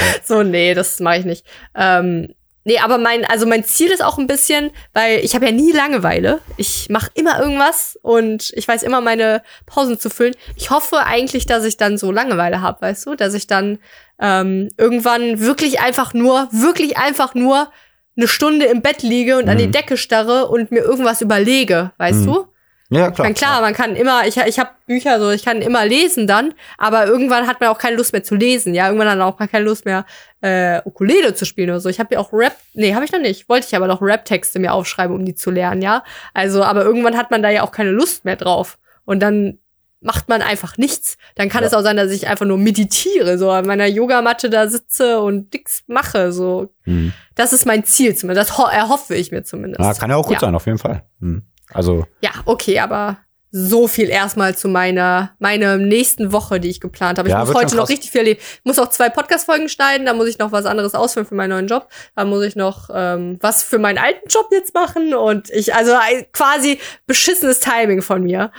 [0.06, 0.22] Hilfe!
[0.24, 1.46] So, nee, das mache ich nicht.
[1.76, 2.34] Ähm,
[2.66, 5.72] nee, aber mein, also mein Ziel ist auch ein bisschen, weil ich habe ja nie
[5.72, 6.42] Langeweile.
[6.58, 10.36] Ich mache immer irgendwas und ich weiß immer meine Pausen zu füllen.
[10.58, 13.80] Ich hoffe eigentlich, dass ich dann so Langeweile habe, weißt du, dass ich dann
[14.20, 17.72] ähm, irgendwann wirklich einfach nur, wirklich einfach nur
[18.18, 19.72] eine Stunde im Bett liege und an die Mhm.
[19.74, 22.26] Decke starre und mir irgendwas überlege, weißt Mhm.
[22.26, 22.48] du?
[22.90, 23.26] Ja, Ich klar.
[23.26, 26.54] meine, klar, man kann immer, ich, ich habe Bücher so, ich kann immer lesen dann,
[26.78, 29.38] aber irgendwann hat man auch keine Lust mehr zu lesen, ja, irgendwann hat man auch
[29.38, 30.06] keine Lust mehr
[30.42, 31.90] äh, Ukulele zu spielen oder so.
[31.90, 34.60] Ich habe ja auch Rap, nee, habe ich noch nicht, wollte ich aber noch Rap-Texte
[34.60, 36.04] mir aufschreiben, um die zu lernen, ja.
[36.36, 39.58] Also, aber irgendwann hat man da ja auch keine Lust mehr drauf und dann
[40.02, 41.18] macht man einfach nichts.
[41.34, 41.68] Dann kann Ja.
[41.70, 45.52] es auch sein, dass ich einfach nur meditiere, so an meiner Yogamatte da sitze und
[45.52, 46.72] nix mache, so.
[46.86, 47.14] Mhm.
[47.34, 49.82] Das ist mein Ziel zumindest, das ho- erhoffe ich mir zumindest.
[49.84, 50.40] Ja, kann ja auch gut Ja.
[50.42, 51.02] sein, auf jeden Fall.
[51.20, 51.48] Mhm.
[51.74, 53.18] Also, Ja, okay, aber
[53.58, 57.30] so viel erstmal zu meiner, meiner nächsten Woche, die ich geplant habe.
[57.30, 58.42] Ich Ja, muss heute noch richtig viel erleben.
[58.42, 61.52] Ich muss auch zwei Podcast-Folgen schneiden, da muss ich noch was anderes ausfüllen für meinen
[61.52, 61.88] neuen Job.
[62.18, 65.14] Da muss ich noch ähm, was für meinen alten Job jetzt machen.
[65.14, 68.52] Und ich, also äh, quasi beschissenes Timing von mir.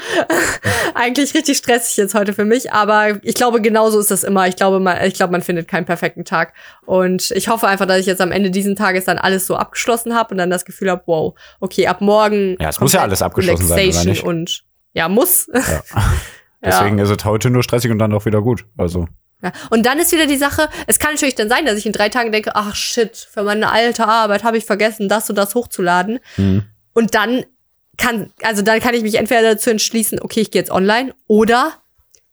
[0.95, 4.49] Eigentlich richtig stressig jetzt heute für mich, aber ich glaube, genauso ist das immer.
[4.49, 6.55] Ich glaube, man, ich glaube, man findet keinen perfekten Tag.
[6.87, 10.15] Und ich hoffe einfach, dass ich jetzt am Ende diesen Tages dann alles so abgeschlossen
[10.15, 12.57] habe und dann das Gefühl habe, wow, okay, ab morgen.
[12.59, 14.25] Ja, es muss ja komplett alles abgeschlossen sein, oder nicht?
[14.25, 14.65] Und
[14.97, 15.49] ja, muss.
[15.53, 15.83] ja.
[16.65, 18.65] Deswegen ist es heute nur stressig und dann auch wieder gut.
[18.77, 19.07] Also,
[19.43, 19.53] Ja.
[19.71, 22.09] Und dann ist wieder die Sache, es kann natürlich dann sein, dass ich in drei
[22.09, 26.19] Tagen denke, ach shit, für meine alte Arbeit habe ich vergessen, das und das hochzuladen.
[26.37, 26.65] mhm.
[26.95, 27.45] Und dann
[27.99, 31.75] kann, also dann kann ich mich entweder dazu entschließen, okay, ich gehe jetzt online oder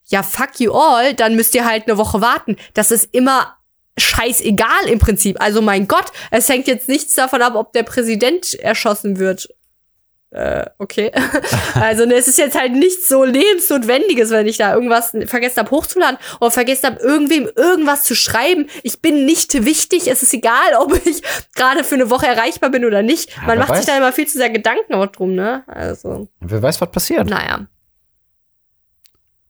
[0.05, 2.55] ja, fuck you all, dann müsst ihr halt eine Woche warten.
[2.73, 3.57] Das ist immer
[3.97, 5.41] scheißegal im Prinzip.
[5.41, 9.49] Also mein Gott, es hängt jetzt nichts davon ab, ob der Präsident erschossen wird.
[10.33, 11.11] Äh, okay.
[11.75, 15.69] also ne, es ist jetzt halt nichts so lebensnotwendiges, wenn ich da irgendwas vergessen habe
[15.69, 18.67] hochzuladen oder vergessen habe, irgendwem irgendwas zu schreiben.
[18.81, 20.07] Ich bin nicht wichtig.
[20.07, 21.21] Es ist egal, ob ich
[21.55, 23.29] gerade für eine Woche erreichbar bin oder nicht.
[23.35, 23.85] Ja, Man macht sich weiß.
[23.85, 25.63] da immer viel zu sehr Gedanken auch drum, ne?
[25.67, 27.29] Also, wer weiß, was passiert.
[27.29, 27.67] naja.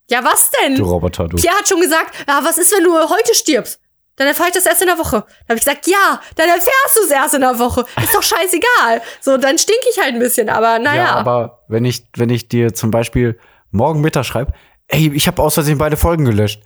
[0.09, 0.75] Ja, was denn?
[0.75, 1.37] Du Roboter, du.
[1.37, 3.79] Pierre hat schon gesagt, ja, was ist, wenn du heute stirbst?
[4.15, 5.21] Dann erfahre ich das erst in der Woche.
[5.21, 7.85] Dann habe ich gesagt, ja, dann erfährst du es erst in der Woche.
[8.03, 9.01] Ist doch scheißegal.
[9.21, 11.03] So, dann stink ich halt ein bisschen, aber naja.
[11.03, 13.39] Ja, aber wenn ich, wenn ich dir zum Beispiel
[13.71, 14.53] morgen Mittag schreibe,
[14.87, 16.61] ey, ich habe aus Versehen beide Folgen gelöscht.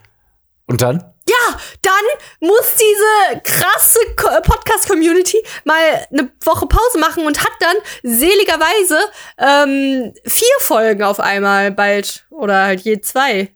[0.67, 1.13] Und dann?
[1.27, 5.75] ja, dann muss diese krasse Podcast-Community mal
[6.11, 8.99] eine Woche Pause machen und hat dann seligerweise
[9.37, 13.53] ähm, vier Folgen auf einmal bald oder halt je zwei.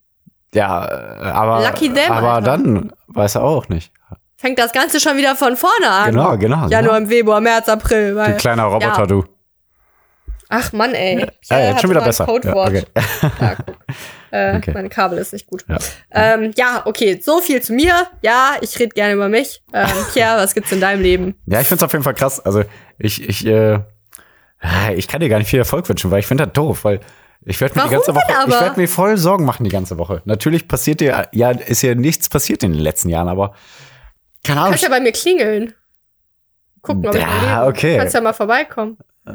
[0.54, 2.52] Ja, äh, aber, Lucky them, aber Alter.
[2.58, 3.92] dann weiß er auch nicht.
[4.38, 6.12] Fängt das Ganze schon wieder von vorne an.
[6.12, 6.68] Genau, genau.
[6.68, 7.10] Januar, genau.
[7.10, 8.12] Februar, März, April.
[8.12, 9.06] Du Weil, kleiner Roboter, Ja.
[9.06, 9.24] du.
[10.50, 11.20] Ach Mann, ey.
[11.20, 12.26] Ja, Pierre jetzt hat schon wieder besser.
[12.26, 12.70] Ja, Codewort.
[12.70, 12.84] okay.
[13.40, 13.52] Ja.
[13.52, 14.72] Äh, Okay.
[14.74, 15.66] Meine Kabel ist nicht gut.
[15.68, 15.78] Ja.
[16.12, 18.08] Ähm, ja, okay, so viel zu mir.
[18.22, 19.62] Ja, ich rede gerne über mich.
[19.74, 21.36] Ähm, Pierre, was gibt's in deinem Leben?
[21.48, 22.40] Ja, ich find's auf jeden Fall krass.
[22.40, 22.64] Also
[22.98, 23.80] ich, ich, äh,
[24.96, 27.02] ich kann dir gar nicht viel Erfolg wünschen, weil ich finde das doof, weil
[27.46, 28.54] ich werde mir die Warum ganze Woche, aber?
[28.54, 30.22] ich werde mir voll Sorgen machen die ganze Woche.
[30.26, 33.56] Natürlich passiert dir, ja, ist ja nichts passiert in den letzten Jahren, aber
[34.44, 34.72] keine Ahnung.
[34.72, 35.74] Kannst ja bei mir klingeln.
[36.82, 37.66] Gucken, ob ich Ja, noch lebe.
[37.68, 37.98] okay.
[37.98, 38.98] Kannst ja mal vorbeikommen.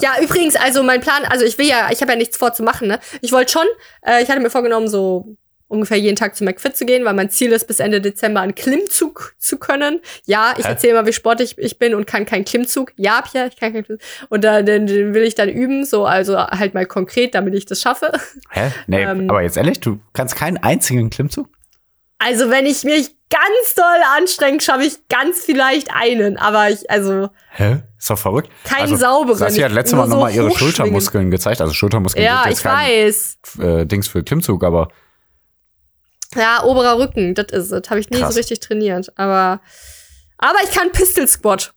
[0.00, 2.62] ja, übrigens, also mein Plan, also ich will ja, ich habe ja nichts vor zu
[2.62, 3.00] machen, ne?
[3.22, 3.66] Ich wollte schon,
[4.02, 5.36] äh, ich hatte mir vorgenommen, so
[5.72, 8.54] ungefähr jeden Tag zu McFit zu gehen, weil mein Ziel ist, bis Ende Dezember einen
[8.54, 10.00] Klimmzug zu können.
[10.26, 12.92] Ja, ich erzähle mal, wie sportlich ich bin und kann keinen Klimmzug.
[12.96, 14.06] Ja, Pia, ich kann keinen Klimmzug.
[14.28, 17.64] Und da, den, den will ich dann üben, so, also halt mal konkret, damit ich
[17.66, 18.12] das schaffe.
[18.50, 18.70] Hä?
[18.86, 19.30] Nee, Ähm.
[19.30, 21.48] aber jetzt ehrlich, du kannst keinen einzigen Klimmzug?
[22.18, 23.84] Also, wenn ich mich ganz doll
[24.16, 26.36] anstrenge, schaffe ich ganz vielleicht einen.
[26.36, 27.82] Aber ich, also, Hä?
[27.98, 28.48] Ist doch verrückt.
[28.64, 30.72] Keinen also, sauberen, Sassi hat letztes Mal so nochmal ihre hochschwingen.
[30.74, 31.60] Schultermuskeln gezeigt.
[31.60, 33.38] Also Schultermuskeln ja, ich kein weiß.
[33.60, 34.88] äh, Dings für Klimmzug, aber
[36.36, 37.90] Ja, oberer Rücken, das ist es.
[37.90, 38.34] Habe ich nie Krass.
[38.34, 39.12] so richtig trainiert.
[39.16, 39.60] Aber,
[40.38, 41.72] aber ich kann Pistol Squat.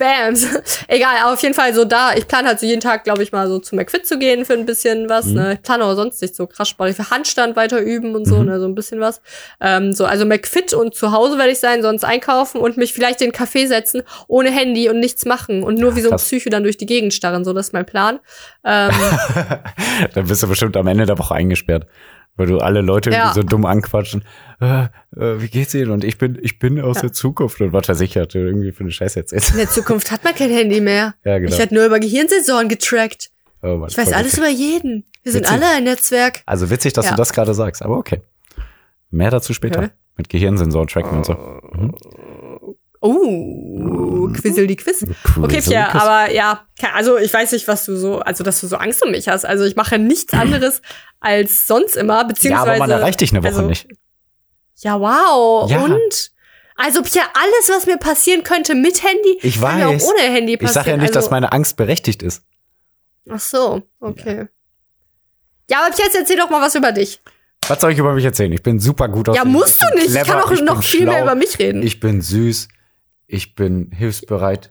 [0.00, 0.46] Bams.
[0.86, 2.14] Egal, auf jeden Fall so da.
[2.14, 4.52] Ich plane halt so jeden Tag, glaube ich, mal so zu McFit zu gehen für
[4.52, 5.26] ein bisschen was.
[5.26, 5.34] Mhm.
[5.34, 5.52] Ne?
[5.54, 6.90] Ich plane auch sonst nicht so krass Sport.
[6.90, 8.44] Ich will Handstand weiter üben und so, Mhm.
[8.46, 8.60] ne?
[8.60, 9.20] so ein bisschen was.
[9.60, 13.20] Ähm, so, also McFit und zu Hause werde ich sein, sonst einkaufen und mich vielleicht
[13.22, 16.16] in den Café setzen, ohne Handy und nichts machen und nur wie so ein.
[16.16, 17.44] Psycho dann durch die Gegend starren.
[17.44, 18.20] So, das ist mein Plan.
[18.64, 18.92] Ähm,
[20.14, 21.86] dann bist du bestimmt am Ende der Woche eingesperrt.
[22.38, 23.16] Weil du alle Leute Ja.
[23.26, 24.24] irgendwie so dumm anquatschen.
[24.60, 24.84] Äh,
[25.16, 25.90] äh, wie geht's Ihnen?
[25.90, 27.02] Und ich bin, ich bin aus Ja.
[27.02, 27.60] der Zukunft.
[27.60, 29.50] Und was weiß ich, hat irgendwie für eine Scheiße erzählt.
[29.50, 31.14] in der Zukunft hat man kein Handy mehr.
[31.24, 31.52] Ja, genau.
[31.52, 33.28] Ich werde nur über Gehirnsensoren getrackt.
[33.62, 34.38] Oh Mann, Ich weiß alles witzig.
[34.38, 35.04] über jeden.
[35.24, 35.56] Wir sind Witzig.
[35.62, 36.42] alle ein Netzwerk.
[36.46, 37.10] Also witzig, dass Ja.
[37.10, 38.22] du das gerade sagst, aber okay.
[39.10, 39.82] Mehr dazu später.
[39.82, 39.88] Hä?
[40.16, 41.36] Mit Gehirnsensoren tracken und so.
[43.00, 45.04] Oh, Quissel die Quiz.
[45.40, 48.76] Okay, Pierre, aber ja, also ich weiß nicht, was du so, also dass du so
[48.76, 49.44] Angst um mich hast.
[49.46, 50.82] Also ich mache nichts anderes
[51.20, 52.70] als sonst immer, Ja, beziehungsweise.
[52.70, 53.88] aber man erreicht dich eine Woche also, nicht.
[54.76, 55.70] Ja, wow.
[55.70, 55.82] Ja.
[55.82, 56.32] Und?
[56.76, 60.04] Also Pierre, alles, was mir passieren könnte mit Handy, Ich kann mir weiß.
[60.04, 60.74] auch ohne Handy Ich passieren.
[60.74, 62.42] sage ja nicht, also, dass meine Angst berechtigt ist.
[63.30, 64.46] Ach so, okay.
[65.70, 67.20] Ja, aber jetzt erzähl doch mal was über dich.
[67.66, 68.52] Was soll ich über mich erzählen?
[68.52, 70.06] Ich bin super gut aus Ja, musst du nicht.
[70.06, 71.82] ich clever, kann auch ich noch viel mehr schlau, über mich reden.
[71.82, 72.68] Ich bin süß.
[73.28, 74.70] Ich bin hilfsbereit.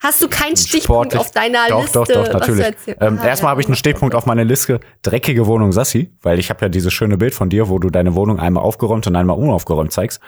[0.00, 1.20] Hast du keinen Stichpunkt sportlich.
[1.20, 1.98] auf deiner Doch, Liste?
[1.98, 2.66] doch, doch, natürlich.
[3.00, 3.50] Ähm, Ah, erstmal ja.
[3.50, 4.80] habe ich einen Stichpunkt auf meiner Liste.
[5.02, 8.14] Dreckige Wohnung Sassi, weil ich habe ja dieses schöne Bild von dir, wo du deine
[8.14, 10.20] Wohnung einmal aufgeräumt und einmal unaufgeräumt zeigst.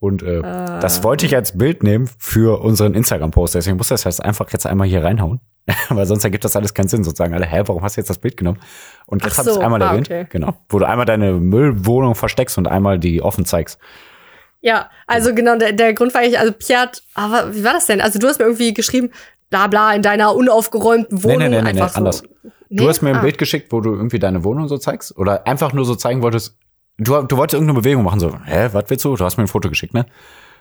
[0.00, 0.80] Und äh, Ah.
[0.80, 3.54] das wollte ich als Bild nehmen für unseren Instagram-Post.
[3.54, 5.40] Deswegen muss das jetzt einfach jetzt einmal hier reinhauen.
[5.88, 7.04] weil sonst ergibt das alles keinen Sinn.
[7.04, 8.58] Sozusagen alle, hä, warum hast du jetzt das Bild genommen?
[9.06, 10.08] Und jetzt Ach habe ich so, es einmal ah, erwähnt.
[10.08, 10.26] okay.
[10.28, 10.54] Genau.
[10.68, 13.78] Wo du einmal deine Müllwohnung versteckst und einmal die offen zeigst.
[14.66, 17.84] Ja, also genau, der, der Grund war ich, also Pierre hat, aber wie war das
[17.84, 18.00] denn?
[18.00, 19.10] Also du hast mir irgendwie geschrieben,
[19.50, 21.38] bla bla, in deiner unaufgeräumten Wohnung.
[21.38, 22.18] nee, nee, nee, einfach nee, anders.
[22.18, 22.26] So.
[22.70, 22.88] Du Nee?
[22.88, 23.20] hast mir ein Ah.
[23.20, 26.56] Bild geschickt, wo du irgendwie deine Wohnung so zeigst oder einfach nur so zeigen wolltest.
[26.96, 29.14] Du, du wolltest irgendeine Bewegung machen, so, hä, was willst du?
[29.16, 30.06] Du hast mir ein Foto geschickt, ne?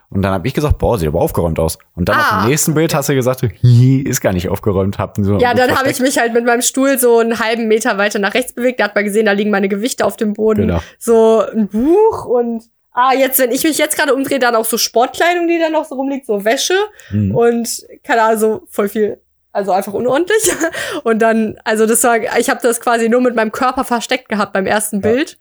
[0.09, 1.79] Und dann habe ich gesagt, boah, sieht aber aufgeräumt aus.
[1.95, 4.99] Und dann auf Ah, dem nächsten Bild hast du gesagt, ist gar nicht aufgeräumt.
[4.99, 7.97] Hab so Ja, dann habe ich mich halt mit meinem Stuhl so einen halben Meter
[7.97, 8.79] weiter nach rechts bewegt.
[8.79, 10.67] Da hat man gesehen, da liegen meine Gewichte auf dem Boden.
[10.67, 10.79] Genau.
[10.99, 14.77] So ein Buch und ah, jetzt, wenn ich mich jetzt gerade umdrehe, dann auch so
[14.77, 16.75] Sportkleidung, die da noch so rumliegt, so Wäsche
[17.11, 17.35] Mhm.
[17.35, 17.69] und
[18.03, 19.19] keine Ahnung, so voll viel.
[19.51, 20.51] Also einfach unordentlich.
[21.03, 24.51] Und dann, also das war, ich habe das quasi nur mit meinem Körper versteckt gehabt
[24.51, 25.37] beim ersten Bild.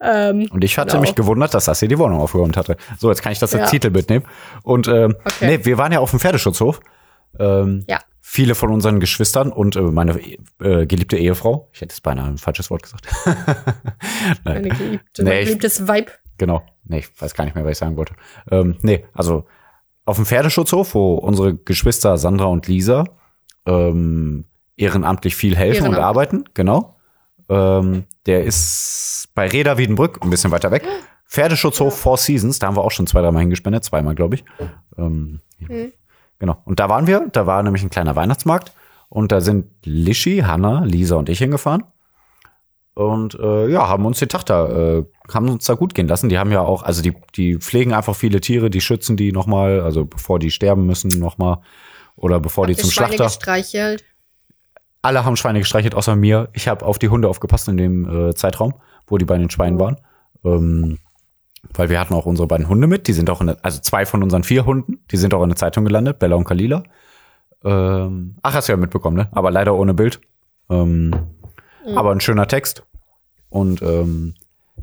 [0.00, 1.00] Ähm, Und ich hatte Genau.
[1.00, 2.76] mich gewundert, dass Sassi die Wohnung aufgeräumt hatte.
[2.96, 3.66] So, jetzt kann ich das als Ja.
[3.70, 4.24] Titelbild nehmen.
[4.62, 5.46] Und ähm, Okay.
[5.58, 6.78] nee, wir waren ja auf dem Pferdeschutzhof.
[7.40, 7.98] Ähm, Ja.
[8.20, 10.18] Viele von unseren Geschwistern und äh, meine
[10.60, 11.68] äh, geliebte Ehefrau.
[11.72, 13.06] Ich hätte jetzt beinahe ein falsches Wort gesagt.
[13.26, 14.62] Nein.
[14.62, 16.12] meine geliebte, Nee, mein geliebtes Vibe.
[16.38, 16.62] Genau.
[16.84, 18.14] Nee, ich weiß gar nicht mehr, was ich sagen wollte.
[18.50, 19.44] Ähm, nee, also
[20.04, 23.04] auf dem Pferdeschutzhof, wo unsere Geschwister Sandra und Lisa
[23.66, 24.44] ähm,
[24.76, 26.04] ehrenamtlich viel helfen und Ehrenamt.
[26.04, 26.96] arbeiten, genau.
[27.48, 30.84] Ähm, der ist bei Reda Wiedenbrück, ein bisschen weiter weg.
[31.26, 34.44] Pferdeschutzhof Four Seasons, da haben wir auch schon zwei, dreimal hingespendet, zweimal, glaube ich.
[34.96, 35.92] Ähm, Mhm.
[36.38, 36.58] Genau.
[36.66, 38.72] Und da waren wir, da war nämlich ein kleiner Weihnachtsmarkt
[39.08, 41.84] und da sind Lischi, Hanna, Lisa und ich hingefahren.
[42.96, 46.30] Und äh, ja, haben uns den Tag da, äh, haben uns da gut gehen lassen.
[46.30, 49.80] Die haben ja auch, also die, die pflegen einfach viele Tiere, die schützen die nochmal,
[49.80, 51.58] also bevor die sterben müssen nochmal.
[52.16, 53.24] Oder bevor die Habt ihr zum Schweine Schlachter.
[53.24, 54.04] gestreichelt.
[55.02, 56.48] Alle haben Schweine gestreichelt, außer mir.
[56.54, 58.72] Ich habe auf die Hunde aufgepasst in dem äh, Zeitraum,
[59.06, 59.98] wo die bei den Schweinen waren.
[60.42, 60.96] Ähm,
[61.74, 63.08] weil wir hatten auch unsere beiden Hunde mit.
[63.08, 65.50] Die sind auch in der, also zwei von unseren vier Hunden, die sind auch in
[65.50, 66.82] der Zeitung gelandet, Bella und Kalila.
[67.62, 69.28] Ähm, ach, hast du ja mitbekommen, ne?
[69.32, 70.18] Aber leider ohne Bild.
[70.70, 71.14] Ähm,
[71.94, 72.84] Aber ein schöner Text.
[73.48, 74.34] Und ähm,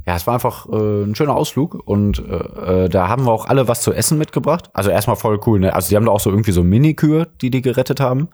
[0.05, 1.75] ja, es war einfach äh, ein schöner Ausflug.
[1.85, 4.69] Und äh, äh, da haben wir auch alle was zu essen mitgebracht.
[4.73, 5.73] Also erstmal voll cool, ne?
[5.73, 8.29] Also die haben da auch so irgendwie so Mini-Kühe, die die gerettet haben.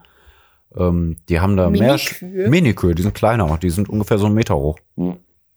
[0.76, 2.50] Ähm, die haben da mehr Sch- Mini-Kühe?
[2.50, 4.78] Mini-Kühe, die sind kleiner, die sind ungefähr so einen Meter hoch.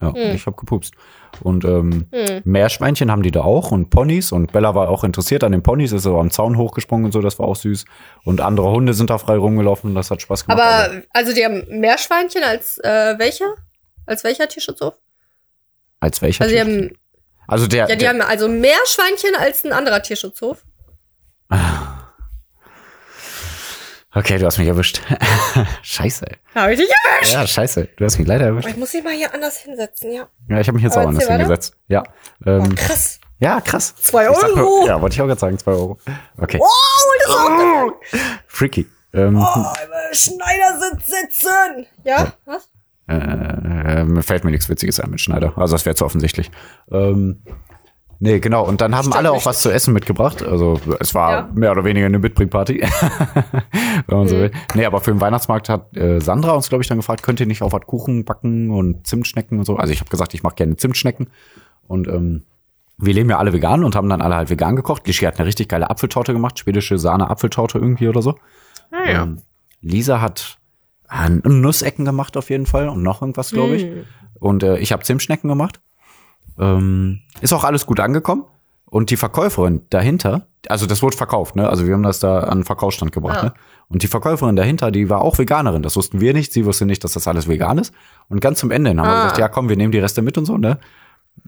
[0.02, 0.94] Ja, ich habe gepupst.
[1.40, 2.06] Und ähm,
[2.44, 5.92] Meerschweinchen haben die da auch und Ponys und Bella war auch interessiert an den Ponys,
[5.92, 7.84] ist so am Zaun hochgesprungen und so, das war auch süß.
[8.24, 10.60] Und andere Hunde sind da frei rumgelaufen und das hat Spaß gemacht.
[10.60, 13.54] Also, Aber, also die haben mehr Schweinchen als äh, welcher?
[14.04, 14.94] Als welcher Tierschutzhof?
[16.02, 16.44] als welcher?
[16.44, 16.98] Also die haben,
[17.46, 20.64] also der, ja, die der haben also mehr Schweinchen als ein anderer Tierschutzhof.
[24.14, 25.00] Okay, du hast mich erwischt.
[25.82, 26.26] scheiße.
[26.54, 27.32] Hab ich dich erwischt?
[27.32, 27.88] Ja, scheiße.
[27.96, 28.68] Du hast mich leider erwischt.
[28.68, 30.28] Ich muss mich mal hier anders hinsetzen, ja.
[30.48, 31.74] Ja, ich habe mich jetzt Aber auch anders hingesetzt.
[31.88, 32.02] Ja.
[32.44, 33.20] Oh, Ähm, krass.
[33.38, 33.94] ja, krass.
[33.96, 34.86] Zwei Ich sag Euro.
[34.86, 35.98] Ja, wollte ich auch gerade sagen, zwei Euro.
[36.36, 36.58] Okay.
[36.60, 36.66] Oh,
[37.20, 37.92] das ist auch
[38.48, 38.86] Freaky.
[39.14, 41.86] Ähm, Oh, im Schneidersitz sitzen.
[42.04, 42.32] Ja?
[42.44, 42.68] Was?
[43.08, 45.52] äh, mir fällt mir nichts Witziges ein mit Schneider.
[45.56, 46.50] Also das wäre zu offensichtlich.
[46.90, 47.42] Ähm,
[48.22, 48.66] nee, genau.
[48.66, 50.42] Und dann haben Stimmt alle auch was zu essen mitgebracht.
[50.42, 51.48] Also es war Ja.
[51.54, 52.80] mehr oder weniger eine Mitbringparty.
[54.06, 54.50] Wenn man so will.
[54.74, 57.46] Nee, aber für den Weihnachtsmarkt hat äh, Sandra uns, glaube ich, dann gefragt, könnt ihr
[57.46, 59.76] nicht auch was Kuchen backen und Zimtschnecken und so.
[59.76, 61.28] Also ich habe gesagt, ich mache gerne Zimtschnecken.
[61.86, 62.44] Und ähm,
[62.98, 65.06] wir leben ja alle vegan und haben dann alle halt vegan gekocht.
[65.06, 68.36] Lischi hat eine richtig geile Apfeltorte gemacht, schwedische Sahne-Apfeltorte irgendwie oder so.
[68.92, 69.22] Ah, ja.
[69.24, 69.38] Ähm,
[69.80, 70.58] Lisa hat
[71.10, 73.82] äh, Nussecken gemacht auf jeden Fall und noch irgendwas, glaube ich.
[73.82, 74.04] Hm.
[74.38, 75.80] Und äh, ich habe Zimtschnecken gemacht.
[76.62, 78.44] Ähm, ist auch alles gut angekommen.
[78.86, 81.66] Und die Verkäuferin dahinter, also das wurde verkauft, ne?
[81.66, 83.44] Also wir haben das da an den Verkaufsstand gebracht, Ah.
[83.46, 83.54] ne?
[83.88, 85.82] Und die Verkäuferin dahinter, die war auch Veganerin.
[85.82, 86.52] Das wussten wir nicht.
[86.52, 87.94] Sie wusste nicht, dass das alles vegan ist.
[88.28, 89.22] Und ganz zum Ende haben wir Ah.
[89.22, 90.78] gesagt, ja komm, wir nehmen die Reste mit und so, ne?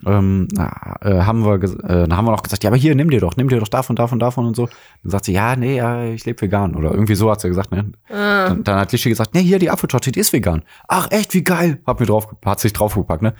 [0.07, 1.68] Ähm, na, äh, haben wir, äh,
[2.09, 3.94] dann haben wir noch gesagt, ja, aber hier, nimm dir doch, nimm dir doch davon,
[3.94, 4.66] davon, davon und so.
[5.03, 6.74] Dann sagt sie, ja, nee, ja, ich lebe vegan.
[6.74, 7.92] Oder irgendwie so hat sie gesagt, ne?
[8.09, 8.48] Ah.
[8.48, 10.62] Dann, dann hat Lischi gesagt, nee, hier die Apfeltorte, die ist vegan.
[10.88, 11.81] Ach, echt, wie geil.
[11.87, 13.35] Hat mir drauf, hat sich draufgepackt, ne?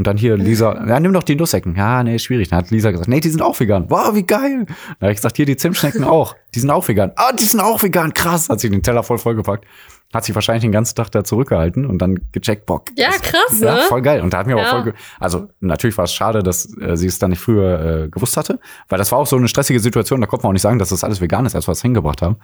[0.00, 1.76] Und dann hier Lisa, ja, nimm doch die Nussecken.
[1.76, 2.48] Ja, nee, schwierig.
[2.48, 3.90] Dann hat Lisa gesagt, nee, die sind auch vegan.
[3.90, 4.64] Wow, wie geil.
[4.66, 6.34] Dann habe ich gesagt, hier die Zimtschnecken auch.
[6.54, 7.12] Die sind auch vegan.
[7.16, 8.14] Ah, die sind auch vegan.
[8.14, 8.48] Krass.
[8.48, 9.66] Hat sie den Teller voll vollgepackt.
[10.14, 12.86] Hat sich wahrscheinlich den ganzen Tag da zurückgehalten und dann gecheckt, Bock.
[12.96, 13.80] Ja, krass, Ja, ne?
[13.82, 14.22] voll geil.
[14.22, 14.70] Und da hat mir auch Ja.
[14.70, 18.08] voll, ge also natürlich war es schade, dass äh, sie es dann nicht früher äh,
[18.08, 18.58] gewusst hatte,
[18.88, 20.88] weil das war auch so eine stressige Situation, da konnte man auch nicht sagen, dass
[20.88, 22.36] das alles vegan ist, als wir es hingebracht haben.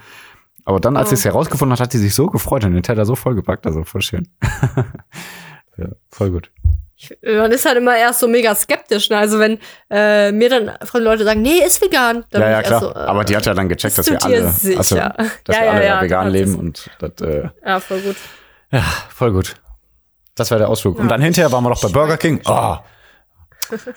[0.66, 3.06] Aber dann, als sie es herausgefunden hat, hat sie sich so gefreut und den Teller
[3.06, 4.28] so vollgepackt, also voll schön.
[5.78, 6.50] ja, voll gut.
[6.98, 9.10] Ich, man ist halt immer erst so mega skeptisch.
[9.10, 9.18] Ne?
[9.18, 9.58] Also wenn
[9.90, 12.24] äh, mir dann von Leute sagen, nee, ist vegan.
[12.30, 12.80] Dann ja, ja, klar.
[12.80, 14.78] so, äh, Aber die hat ja dann gecheckt, dass wir alle, sicher?
[14.78, 14.96] also,
[15.44, 18.16] dass Ja, wir alle ja, vegan leben und das, äh, Ja, voll gut.
[18.70, 18.80] ja,
[19.10, 19.56] voll gut.
[20.36, 20.98] Das war der Ausflug.
[20.98, 22.40] Und dann hinterher waren wir noch bei Burger King.
[22.46, 22.76] Oh.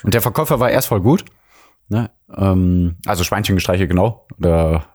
[0.03, 1.23] Und der Verkäufer war erst voll gut.
[1.89, 2.09] Ne?
[2.35, 4.25] Ähm, also Schweinchengestreiche, genau.
[4.37, 4.85] Da,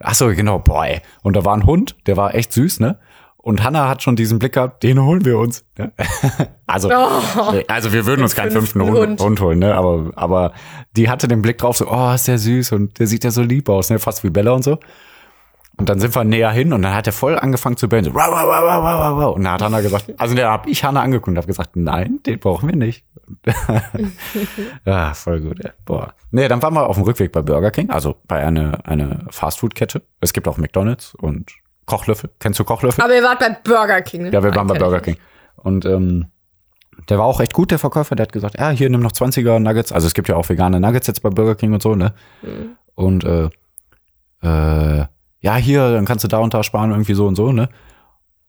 [0.00, 0.58] ach so, genau.
[0.58, 1.00] Boah, ey.
[1.22, 2.98] Und da war ein Hund, der war echt süß, ne?
[3.46, 5.64] Und Hannah hat schon diesen Blick gehabt, den holen wir uns.
[5.78, 5.92] Ne?
[6.66, 7.54] also, Oh.
[7.68, 9.40] also wir würden uns keinen fünften fünften Hund, Hund.
[9.40, 9.72] Holen, ne?
[9.76, 10.52] Aber, aber
[10.96, 13.42] die hatte den Blick drauf, so, oh, ist der süß und der sieht ja so
[13.42, 14.00] lieb aus, ne?
[14.00, 14.80] Fast wie Bella und so.
[15.76, 18.02] Und dann sind wir näher hin und dann hat er voll angefangen zu bellen.
[18.06, 19.36] So, wow, wow, wow, wow, wow, wow.
[19.36, 22.18] Und dann hat Hannah gesagt, also da hab ich Hannah angeguckt und hab gesagt, nein,
[22.26, 23.04] den brauchen wir nicht.
[24.84, 25.70] ja, voll gut, ey.
[25.84, 26.14] Boah.
[26.32, 30.02] Nee, dann waren wir auf dem Rückweg bei Burger King, also bei einer eine Fastfood-Kette.
[30.20, 31.52] Es gibt auch McDonalds und
[31.86, 32.30] Kochlöffel.
[32.40, 33.02] Kennst du Kochlöffel?
[33.04, 34.24] Aber ihr wart bei Burger King.
[34.24, 34.30] ne?
[34.32, 35.00] Ja, wir waren bei Burger.
[35.00, 35.16] King.
[35.56, 36.26] Und ähm,
[37.08, 38.16] der war auch echt gut, der Verkäufer.
[38.16, 39.92] Der hat gesagt, ja, hier nimm noch 20er Nuggets.
[39.92, 42.12] Also es gibt ja auch vegane Nuggets jetzt bei Burger King und so, ne?
[42.42, 42.76] Mhm.
[42.94, 43.48] Und äh,
[44.42, 45.04] äh,
[45.40, 47.68] ja, hier, dann kannst du da und da sparen, irgendwie so und so, ne?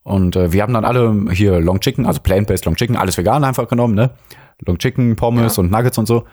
[0.03, 3.43] Und äh, wir haben dann alle hier Long Chicken, also Plant-Based Long Chicken, alles vegan
[3.43, 4.11] einfach genommen, ne?
[4.65, 5.63] Long Chicken, Pommes Ja.
[5.63, 6.23] und Nuggets und so.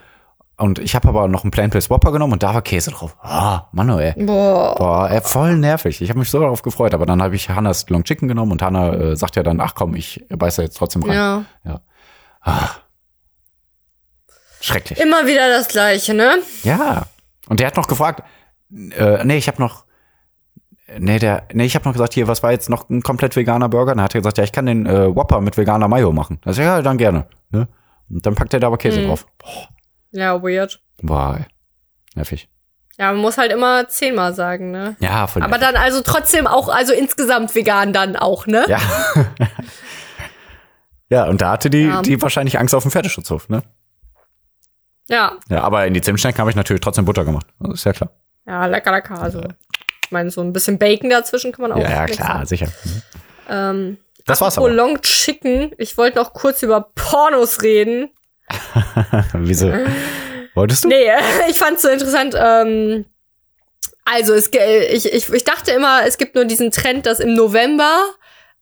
[0.56, 3.16] Und ich habe aber noch einen Plant-Based Whopper genommen und da war Käse drauf.
[3.20, 4.12] Ah, Mann, ey.
[4.24, 4.76] Boah.
[4.76, 6.00] Boah, ey, voll nervig.
[6.00, 8.62] Ich habe mich so darauf gefreut, aber dann habe ich Hannas Long Chicken genommen und
[8.62, 11.46] Hanna äh, sagt ja dann, ach komm, ich beiß da jetzt trotzdem rein.
[11.64, 11.80] Ja.
[14.60, 14.98] Schrecklich.
[15.00, 16.38] Immer wieder das Gleiche, ne?
[16.62, 17.06] Ja.
[17.48, 18.22] Und der hat noch gefragt,
[18.72, 19.84] äh, nee, ich habe noch,
[20.98, 23.68] nee, der, nee, ich habe noch gesagt, hier, was war jetzt noch ein komplett veganer
[23.68, 23.94] Burger?
[23.94, 26.40] Dann hat er gesagt, ja, ich kann den äh, Whopper mit veganer Mayo machen.
[26.44, 27.26] Das ja, dann gerne.
[27.50, 27.68] Ne?
[28.08, 29.06] Und dann packt er da aber Käse Mhm.
[29.08, 29.26] drauf.
[30.14, 30.80] Ja, weird.
[31.02, 31.40] Boah,
[32.14, 32.48] nervig.
[32.96, 34.94] Ja, man muss halt immer zehnmal sagen, ne?
[35.00, 35.74] Ja, voll Aber nervig.
[35.74, 38.64] dann also trotzdem auch, also insgesamt vegan dann auch, ne?
[38.68, 38.78] Ja.
[41.10, 42.02] ja, und da hatte die, Ja.
[42.02, 43.62] die wahrscheinlich Angst auf dem Pferdeschutzhof, ne?
[45.08, 47.46] Ja, Ja, aber in die Zimtschnecken habe ich natürlich trotzdem Butter gemacht.
[47.60, 48.10] Das ist ja klar.
[48.46, 49.20] ja lecker, lecker.
[49.20, 49.40] Also,
[50.04, 52.68] ich meine, so ein bisschen Bacon dazwischen kann man auch ja, ja, klar, sicher.
[53.48, 54.70] Ähm, Das war's aber.
[54.70, 55.72] Long Chicken.
[55.78, 58.10] Ich wollte noch kurz über Pornos reden.
[59.34, 59.72] Wieso?
[60.54, 60.88] Wolltest du?
[60.88, 61.10] Nee,
[61.48, 62.34] ich fand's so interessant.
[62.38, 63.04] Ähm,
[64.04, 64.50] also, es,
[64.92, 68.04] ich, ich, ich dachte immer, es gibt nur diesen Trend, dass im November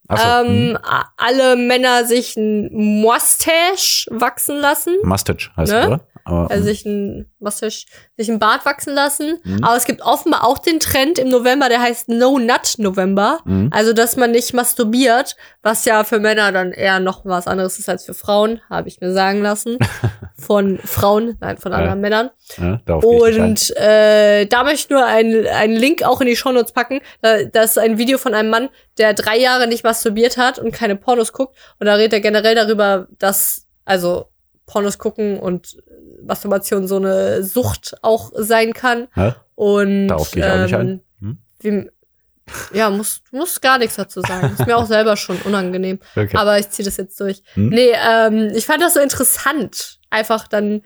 [0.08, 0.46] so, hm.
[0.46, 4.96] ähm, a- alle Männer sich ein Mustache wachsen lassen.
[5.02, 5.80] Mustache heißt ne?
[5.80, 6.00] es, oder?
[6.24, 9.38] Aber, Also sich ein, Mustache, sich ein Bart wachsen lassen.
[9.44, 9.64] Mhm.
[9.64, 13.40] Aber es gibt offenbar auch den Trend im November, der heißt No Nut November.
[13.44, 13.70] Mhm.
[13.72, 17.88] Also, dass man nicht masturbiert, was ja für Männer dann eher noch was anderes ist
[17.88, 19.78] als für Frauen, habe ich mir sagen lassen.
[20.36, 21.78] Von Frauen, nein, von Ja.
[21.78, 22.30] anderen Männern.
[22.58, 26.34] ja, ich nicht Und äh, da möchte ich nur einen, einen Link auch in die
[26.34, 27.00] Shownotes packen.
[27.20, 30.72] Da, das ist ein Video von einem Mann, der drei Jahre nicht masturbiert hat und
[30.72, 31.56] keine Pornos guckt.
[31.78, 34.26] Und da redet er generell darüber, dass also
[34.66, 35.76] Pornos gucken und
[36.26, 39.08] Masturbation so eine Sucht auch sein kann.
[39.16, 39.36] Ja?
[39.54, 41.00] Und Darauf gehe ich auch nicht ein.
[41.20, 41.38] Hm?
[41.60, 41.90] wie,
[42.74, 44.52] Ja, muss, muss gar nichts dazu sagen.
[44.58, 45.98] Ist mir auch selber schon unangenehm.
[46.16, 46.36] Okay.
[46.36, 47.42] Aber ich ziehe das jetzt durch.
[47.54, 47.68] Hm?
[47.68, 49.98] Nee, ähm, ich fand das so interessant.
[50.10, 50.82] Einfach dann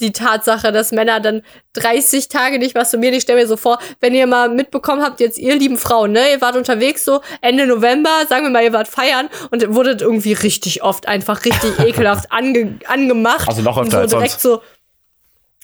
[0.00, 1.42] die Tatsache, dass Männer dann
[1.74, 3.16] 30 Tage nicht masturbieren.
[3.16, 6.32] Ich stelle mir so vor, wenn ihr mal mitbekommen habt, jetzt ihr lieben Frauen, ne,
[6.32, 10.32] ihr wart unterwegs so Ende November, sagen wir mal, ihr wart feiern und wurdet irgendwie
[10.32, 13.48] richtig oft einfach richtig ekelhaft ange angemacht.
[13.48, 14.42] Also noch und öfter so als direkt sonst.
[14.42, 14.62] so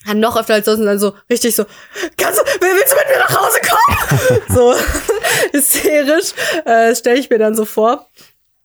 [0.05, 1.65] ja, noch öfter als sonst und dann so richtig so,
[2.17, 4.41] kannst du, willst du mit mir nach Hause kommen?
[4.49, 4.75] so
[5.51, 6.33] hysterisch,
[6.65, 8.07] äh, stelle ich mir dann so vor.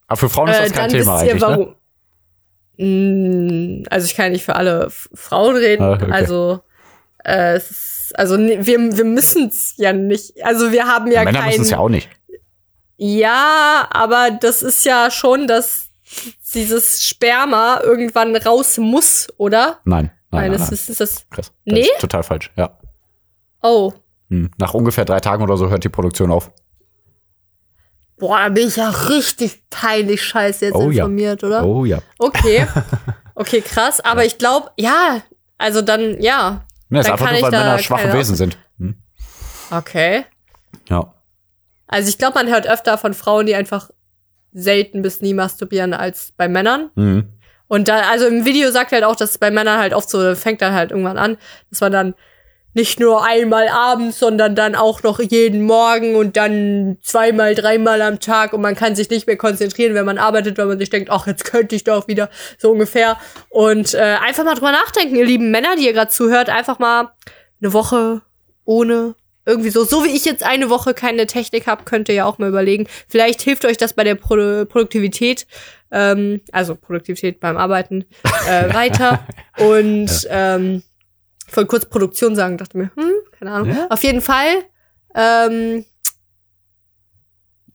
[0.07, 1.75] Aber für Frauen ist das Äh, kein Thema wisst ihr, eigentlich, ne?
[2.85, 5.83] Mm, Also ich kann nicht für alle Frauen reden.
[5.83, 6.11] Ah, okay.
[6.11, 6.61] Also
[7.25, 8.65] äh, es ist, also wir,
[8.97, 10.43] wir müssen es ja nicht.
[10.45, 11.49] Also wir haben ja Männer kein.
[11.51, 12.09] müssen es ja auch nicht.
[12.97, 15.89] Ja, aber das ist ja schon, dass
[16.55, 19.79] dieses Sperma irgendwann raus muss, oder?
[19.85, 20.11] Nein.
[20.33, 20.71] Nein, nein, Meines nein.
[20.73, 21.27] Wissens ist das.
[21.31, 21.53] Krass.
[21.65, 21.81] Das Nee?
[21.83, 22.79] ist total falsch, ja.
[23.63, 23.93] Oh.
[24.29, 24.51] Hm.
[24.59, 26.51] Nach ungefähr drei Tagen oder so hört die Produktion auf.
[28.21, 31.05] Boah, da bin ich ja richtig peinlich scheiße jetzt Oh ja.
[31.05, 31.65] informiert, oder?
[31.65, 31.99] Oh ja.
[32.19, 32.67] Okay.
[33.41, 34.01] Okay, krass.
[34.01, 35.23] Aber ich glaube, ja,
[35.57, 36.67] also dann, ja.
[36.91, 38.59] Ne, ist Dann einfach kann nur, weil Männer schwache Wesen sind.
[38.79, 38.97] Hm.
[39.71, 40.27] Okay.
[40.91, 41.15] Ja.
[41.87, 43.89] Also ich glaube, man hört öfter von Frauen, die einfach
[44.53, 46.91] selten bis nie masturbieren, als bei Männern.
[46.97, 47.33] Mhm.
[47.67, 50.35] Und da, also im Video sagt er halt auch, dass bei Männern halt oft so,
[50.35, 51.39] fängt dann halt irgendwann an,
[51.71, 52.15] dass man dann
[52.73, 58.21] nicht nur einmal abends, sondern dann auch noch jeden Morgen und dann zweimal, dreimal am
[58.21, 61.11] Tag und man kann sich nicht mehr konzentrieren, wenn man arbeitet, weil man sich denkt,
[61.11, 63.17] ach, jetzt könnte ich doch wieder, so ungefähr.
[63.49, 67.11] Und äh, einfach mal drüber nachdenken, ihr lieben Männer, die ihr gerade zuhört, einfach mal
[67.61, 68.23] eine Woche
[68.65, 69.15] ohne
[69.47, 72.39] irgendwie so, so wie ich jetzt eine Woche keine Technik habe, könnt ihr ja auch
[72.39, 72.87] mal überlegen.
[73.09, 75.47] Vielleicht hilft euch das bei der Pro Produktivität,
[75.91, 78.05] ähm, also Produktivität beim Arbeiten,
[78.49, 79.27] äh, weiter.
[79.59, 80.83] Und ähm,
[81.51, 83.71] ich wollte kurz Produktion sagen, dachte mir, hm, keine Ahnung.
[83.71, 83.87] Ja.
[83.91, 84.47] Auf jeden Fall,
[85.17, 85.85] ähm,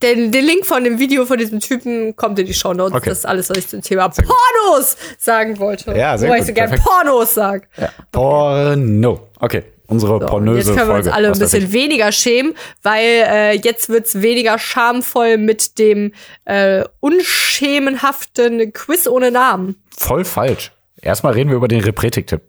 [0.02, 2.96] den, den Link von dem Video von diesem Typen kommt in die Show Notes.
[2.96, 3.10] Okay.
[3.10, 4.34] Das ist alles, was ich zum Thema Sehr gut.
[4.34, 5.96] Pornos sagen wollte.
[5.96, 6.88] Ja, sehr ich gut, so gern perfekt.
[6.88, 7.68] Pornos sag.
[8.12, 9.28] Porno.
[9.40, 9.64] Okay.
[9.88, 13.52] Unsere So, pornöse jetzt können wir uns Folge alle ein bisschen weniger schämen, weil äh,
[13.56, 16.12] jetzt wird's weniger schamvoll mit dem
[16.46, 19.84] äh, unschämenhaften Quiz ohne Namen.
[19.96, 20.72] Voll falsch.
[21.02, 22.42] Erstmal reden wir über den Repretik-Tipp.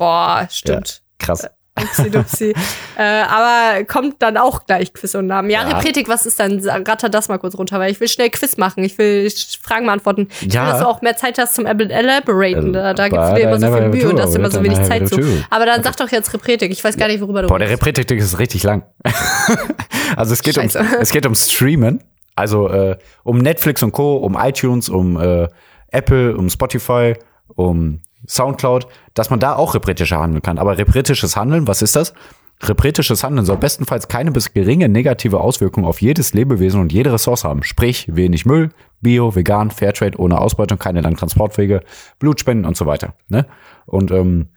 [0.00, 1.02] Boah, stimmt.
[1.18, 1.46] Krass.
[1.78, 2.54] Upsi-dupsi.
[2.98, 5.50] äh, aber kommt dann auch gleich Quiz und Namen.
[5.50, 5.76] Ja, Ja.
[5.76, 6.58] Repretik, was ist dann?
[6.66, 8.82] Ratter das mal kurz runter, weil ich will schnell Quiz machen.
[8.82, 9.30] Ich will
[9.62, 10.28] Fragen beantworten.
[10.40, 10.64] Ich Ja.
[10.64, 12.72] will, dass du auch mehr Zeit hast zum Elab- Elaboraten.
[12.72, 14.82] Da, da gibst du But dir immer so viel Mühe und hast immer so wenig
[14.84, 15.20] Zeit zu.
[15.50, 16.72] Aber dann sag doch jetzt Repretik.
[16.72, 17.68] Ich weiß gar nicht, worüber du Boah, der.
[17.68, 18.82] Repretik ist richtig lang.
[20.16, 22.02] also es geht, um, es geht um Streamen.
[22.36, 25.46] Also äh, um Netflix und Co., um iTunes, um äh,
[25.88, 27.14] Apple, um Spotify,
[27.54, 30.58] um Soundcloud, dass man da auch repretischer handeln kann.
[30.58, 32.14] Aber repretisches Handeln, was ist das?
[32.62, 37.44] Repretisches Handeln soll bestenfalls keine bis geringe negative Auswirkung auf jedes Lebewesen und jede Ressource
[37.44, 37.62] haben.
[37.62, 41.82] Sprich, wenig Müll, Bio, vegan, Fairtrade, ohne Ausbeutung, keine langen Transportwege,
[42.18, 43.14] Blutspenden und so weiter.
[43.28, 43.46] Ne?
[43.86, 44.48] Und ähm,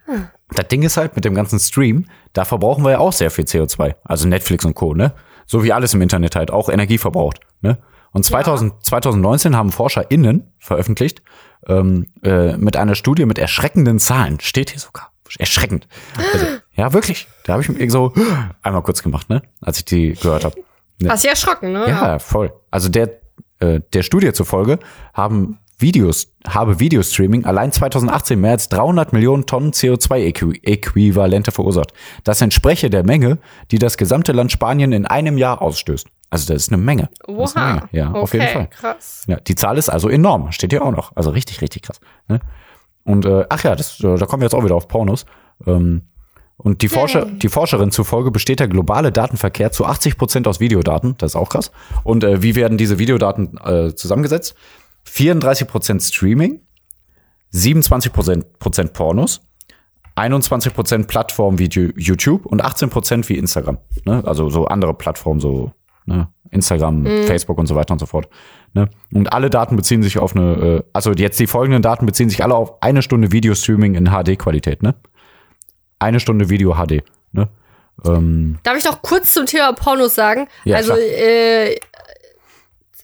[0.50, 3.46] das Ding ist halt mit dem ganzen Stream, da verbrauchen wir ja auch sehr viel
[3.46, 3.94] CO2.
[4.04, 5.14] Also Netflix und Co., ne?
[5.46, 7.78] So wie alles im Internet halt, auch Energie verbraucht, ne?
[8.14, 11.20] Und 2000, 2019 haben ForscherInnen veröffentlicht,
[11.66, 15.88] ähm, äh, mit einer Studie mit erschreckenden Zahlen, steht hier sogar, erschreckend.
[16.32, 16.46] Also,
[16.76, 17.26] ja, wirklich.
[17.44, 18.14] Da habe ich mir so
[18.62, 19.42] einmal kurz gemacht, ne?
[19.60, 20.54] Als ich die gehört habe.
[21.08, 21.88] Hast dich erschrocken, ne?
[21.88, 22.52] Ja, voll.
[22.70, 23.20] Also der,
[23.58, 24.78] äh, der Studie zufolge
[25.12, 31.92] haben Videos, habe Videostreaming allein 2018 mehr als 300 Millionen Tonnen CO2-Äquivalente verursacht.
[32.22, 33.38] Das entspreche der Menge,
[33.72, 36.06] die das gesamte Land Spanien in einem Jahr ausstößt.
[36.34, 37.10] Also das ist eine Menge.
[37.28, 37.74] Ist eine.
[37.74, 37.88] Menge.
[37.92, 38.66] Ja, okay, auf jeden Fall.
[38.66, 39.22] krass.
[39.28, 40.50] Ja, die Zahl ist also enorm.
[40.50, 41.14] Steht hier auch noch.
[41.14, 42.00] Also richtig, richtig krass.
[42.26, 42.40] Ne?
[43.04, 45.26] Und äh, ach ja, das, äh, da kommen wir jetzt auch wieder auf Pornos.
[45.64, 46.08] Ähm,
[46.56, 51.14] und die, Forscher, die Forscherin zufolge besteht der globale Datenverkehr zu 80 Prozent aus Videodaten.
[51.18, 51.70] Das ist auch krass.
[52.02, 54.56] Und äh, wie werden diese Videodaten äh, zusammengesetzt?
[55.04, 56.62] 34 Prozent Streaming,
[57.50, 59.40] 27 Prozent Pornos,
[60.16, 63.78] 21 Prozent Plattformen wie YouTube und 18 Prozent wie Instagram.
[64.04, 64.24] Ne?
[64.26, 65.70] Also so andere Plattformen, so
[66.06, 66.28] ne?
[66.50, 68.28] Instagram, Facebook und so weiter und so fort.
[68.74, 68.88] Ne?
[69.12, 72.42] Und alle Daten beziehen sich auf eine, äh, also jetzt die folgenden Daten beziehen sich
[72.42, 74.82] alle auf eine Stunde Videostreaming in HD-Qualität.
[74.82, 74.94] Ne?
[75.98, 77.02] Eine Stunde Video HD.
[77.32, 77.48] Ne?
[78.04, 80.48] Ähm, Darf ich noch kurz zum Thema Pornos sagen?
[80.64, 81.04] Ja, also, klar.
[81.04, 81.76] äh,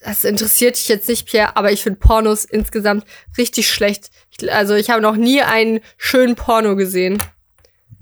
[0.04, 3.04] das interessiert dich jetzt nicht, Pierre, aber ich finde Pornos insgesamt
[3.36, 4.10] richtig schlecht.
[4.30, 7.18] Ich, also, ich habe noch nie einen schönen Porno gesehen.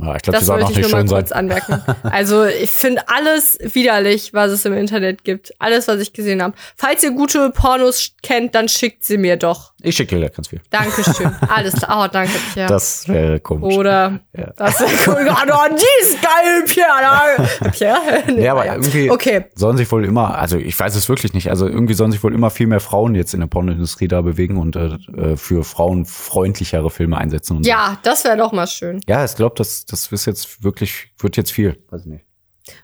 [0.00, 1.18] Ja, ich glaube, die Das soll wollte noch ich nicht nur mal schön sein.
[1.18, 1.82] kurz anmerken.
[2.10, 5.52] Also ich finde alles widerlich, was es im Internet gibt.
[5.58, 6.54] Alles, was ich gesehen habe.
[6.76, 9.72] Falls ihr gute Pornos kennt, dann schickt sie mir doch.
[9.82, 10.60] Ich schicke dir ganz viel.
[10.70, 11.30] Dankeschön.
[11.48, 12.04] Alles klar.
[12.04, 12.68] Oh, danke, Pierre.
[12.68, 13.76] Das wäre komisch.
[13.76, 14.52] Oder Ja.
[14.56, 15.28] das ist cool.
[15.30, 17.70] Oh, die ist geil, Pierre.
[17.72, 17.98] Pierre?
[18.28, 19.44] Nee, Ja, aber irgendwie Okay.
[19.54, 22.34] sollen sich wohl immer, also ich weiß es wirklich nicht, also irgendwie sollen sich wohl
[22.34, 26.04] immer viel mehr Frauen jetzt in der Pornoindustrie da bewegen und äh, äh, für Frauen
[26.06, 27.56] freundlichere Filme einsetzen.
[27.58, 27.70] Und so.
[27.70, 29.00] Ja, das wäre doch mal schön.
[29.08, 31.82] Ja, ich glaube, das, das ist jetzt wirklich, wird jetzt viel.
[31.90, 32.24] Weiß ich nicht.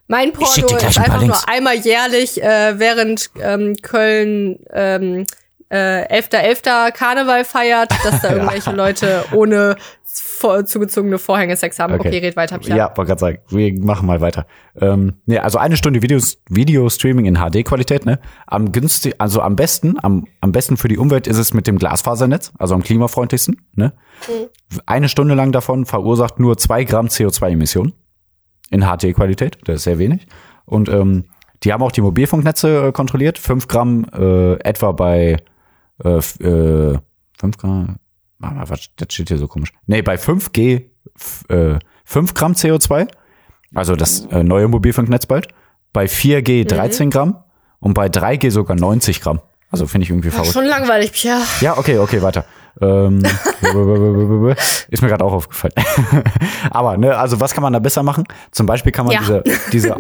[0.07, 1.45] Mein Porno ist ein einfach Links.
[1.47, 5.27] nur einmal jährlich, äh, während ähm, Köln ähm,
[5.75, 6.93] äh, 11.11.
[6.93, 11.95] Karneval feiert, dass da irgendwelche Leute ohne vor, zugezogene Vorhänge Sex haben.
[11.95, 12.79] Okay, red weiter, Pierre.
[12.79, 14.47] Ja, wollte gerade sagen, wir machen mal weiter.
[14.81, 18.21] Ähm, nee, also eine Stunde Videos, Video-Streaming in HD-Qualität, ne?
[18.47, 21.79] Am günstig, also am besten, am, am besten für die Umwelt ist es mit dem
[21.79, 23.93] Glasfasernetz, also am klimafreundlichsten, ne?
[24.87, 27.95] Eine Stunde lang davon verursacht nur zwei Gramm CO2-Emissionen
[28.71, 30.29] in HD-Qualität, das ist sehr wenig.
[30.67, 31.25] Und ähm,
[31.65, 35.39] die haben auch die Mobilfunknetze äh, kontrolliert, fünf Gramm äh, etwa bei
[36.03, 36.99] äh, f- äh,
[37.39, 37.97] fünf Gramm,
[38.39, 39.73] was, das steht hier so komisch.
[39.87, 40.85] Nee, bei 5G
[41.19, 43.09] f- äh, 5 Gramm CO2,
[43.75, 45.49] also das äh, neue Mobilfunknetz bald.
[45.93, 47.43] Bei 4G 13 Gramm
[47.79, 49.41] und bei 3G sogar 90 Gramm.
[49.71, 50.53] Also finde ich irgendwie Ach, verrückt.
[50.53, 51.41] schon langweilig, Pierre.
[51.61, 52.45] Ja, okay, okay, weiter.
[52.81, 53.23] Ähm,
[54.89, 55.75] ist mir gerade auch aufgefallen.
[56.71, 58.25] Aber, ne, also was kann man da besser machen?
[58.51, 59.21] Zum Beispiel kann man Ja.
[59.21, 59.97] diese, diese,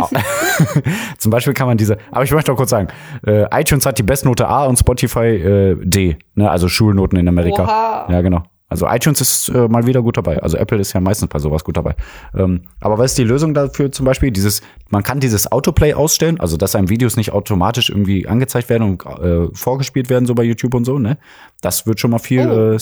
[1.18, 2.88] zum Beispiel kann man diese, aber ich möchte auch kurz sagen,
[3.26, 7.64] äh, iTunes hat die Bestnote A und Spotify äh, D, ne, also Schulnoten in Amerika.
[7.64, 8.06] Oha.
[8.10, 8.42] Ja, genau.
[8.68, 10.42] Also iTunes ist äh, mal wieder gut dabei.
[10.42, 11.94] Also Apple ist ja meistens bei sowas gut dabei.
[12.36, 14.30] Ähm, aber was ist die Lösung dafür zum Beispiel?
[14.30, 18.82] Dieses, man kann dieses Autoplay ausstellen, also dass einem Videos nicht automatisch irgendwie angezeigt werden
[18.98, 21.18] und äh, vorgespielt werden, so bei YouTube und so, ne?
[21.60, 22.72] Das wird schon mal viel Oh.
[22.74, 22.78] äh,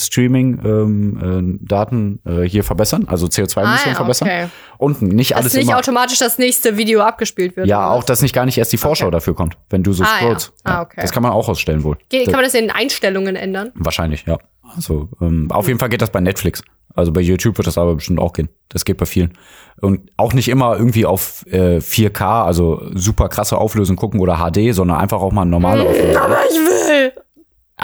[0.93, 4.29] Streaming-Daten äh, hier verbessern, also CO2-Emissionen Ah, ja, verbessern.
[4.29, 4.47] okay.
[4.79, 5.79] Und nicht alles Dass nicht immer.
[5.79, 7.67] automatisch das nächste Video abgespielt wird.
[7.67, 10.07] Ja, auch, dass nicht gar nicht erst die Vorschau dafür kommt, wenn du so Ah,
[10.07, 10.17] ja.
[10.19, 10.53] scrollst.
[10.65, 11.01] Ah, okay.
[11.01, 11.97] Das kann man auch ausstellen wohl.
[12.11, 13.71] Kann man das in den Einstellungen ändern?
[13.75, 14.39] Wahrscheinlich, ja.
[14.63, 16.63] Also ähm, auf jeden Fall geht das bei Netflix.
[16.95, 18.49] Also bei YouTube wird das aber bestimmt auch gehen.
[18.69, 19.33] Das geht bei vielen.
[19.81, 24.75] Und auch nicht immer irgendwie auf äh, 4K, also super krasse Auflösung gucken oder HD,
[24.75, 26.23] sondern einfach auch mal normale Auflösung.
[26.23, 27.13] Aber ich will.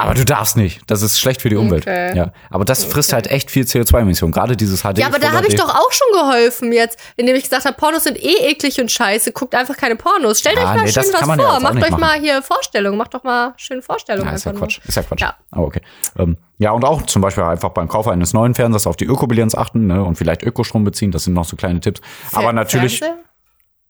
[0.03, 0.81] Aber du darfst nicht.
[0.87, 1.83] Das ist schlecht für die Umwelt.
[1.85, 2.17] Okay.
[2.17, 2.33] Ja.
[2.51, 4.33] Aber das frisst halt echt viel CO2-Emissionen.
[4.33, 4.99] Gerade dieses HD.
[4.99, 8.05] Ja, aber da habe ich doch auch schon geholfen jetzt, indem ich gesagt habe, Pornos
[8.05, 9.33] sind eh eklig und scheiße.
[9.33, 10.41] Guckt einfach keine Pornos.
[10.41, 11.57] Stellt Ah, euch mal nee, schön was ja vor.
[11.57, 12.01] auch Macht euch machen.
[12.01, 12.97] mal hier Vorstellungen.
[12.99, 14.79] Macht doch mal schöne Vorstellungen Ja, ist ja Quatsch.
[14.81, 14.89] nur.
[14.89, 15.21] Ist ja Quatsch.
[15.21, 15.35] Ja.
[15.51, 15.83] Aber okay.
[16.19, 19.55] Ähm, ja, und auch zum Beispiel einfach beim Kauf eines neuen Fernsehers auf die Ökobilanz
[19.55, 21.11] achten ne, und vielleicht Ökostrom beziehen.
[21.13, 22.01] Das sind noch so kleine Tipps.
[22.33, 22.99] aber Fer- natürlich.
[22.99, 23.23] Fernseher?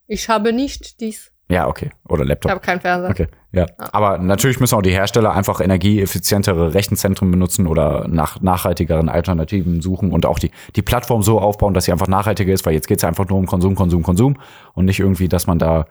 [0.06, 1.30] Ich habe nicht dies.
[1.50, 1.90] Ja, okay.
[2.08, 2.50] Oder Ich Laptop.
[2.50, 3.10] habe keinen Fernseher.
[3.10, 3.66] Okay, ja.
[3.78, 10.12] Aber natürlich müssen auch die Hersteller einfach energieeffizientere Rechenzentren benutzen oder nach nachhaltigeren Alternativen suchen
[10.12, 13.04] und auch die, die Plattform so aufbauen, dass sie einfach nachhaltiger ist, weil jetzt geht's
[13.04, 14.36] einfach nur um Konsum, Konsum, Konsum
[14.74, 15.86] und nicht irgendwie, dass man da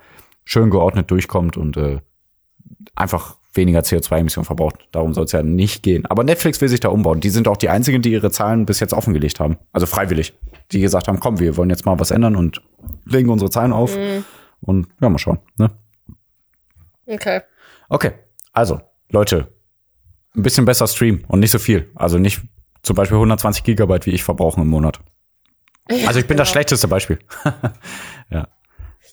[0.46, 2.00] schön geordnet durchkommt und äh,
[2.96, 4.88] einfach weniger CO2-Emissionen verbraucht.
[4.92, 6.06] Darum soll es ja nicht gehen.
[6.06, 7.20] Aber Netflix will sich da umbauen.
[7.20, 9.58] Die sind auch die einzigen, die ihre Zahlen bis jetzt offengelegt haben.
[9.74, 10.34] Also freiwillig.
[10.72, 12.62] Die gesagt haben, komm, wir wollen jetzt mal was ändern und
[13.06, 13.98] legen unsere Zahlen auf.
[14.62, 15.40] Und ja, mal schauen.
[15.58, 15.72] Ne?
[17.06, 17.42] Okay.
[17.90, 18.12] Okay,
[18.54, 19.54] also Leute,
[20.36, 21.90] ein bisschen besser streamen und nicht so viel.
[21.96, 22.42] Also nicht
[22.84, 25.00] zum Beispiel 120 Gigabyte, wie ich verbrauche im Monat.
[26.06, 26.54] Also ich bin das Genau.
[26.54, 27.20] schlechteste Beispiel.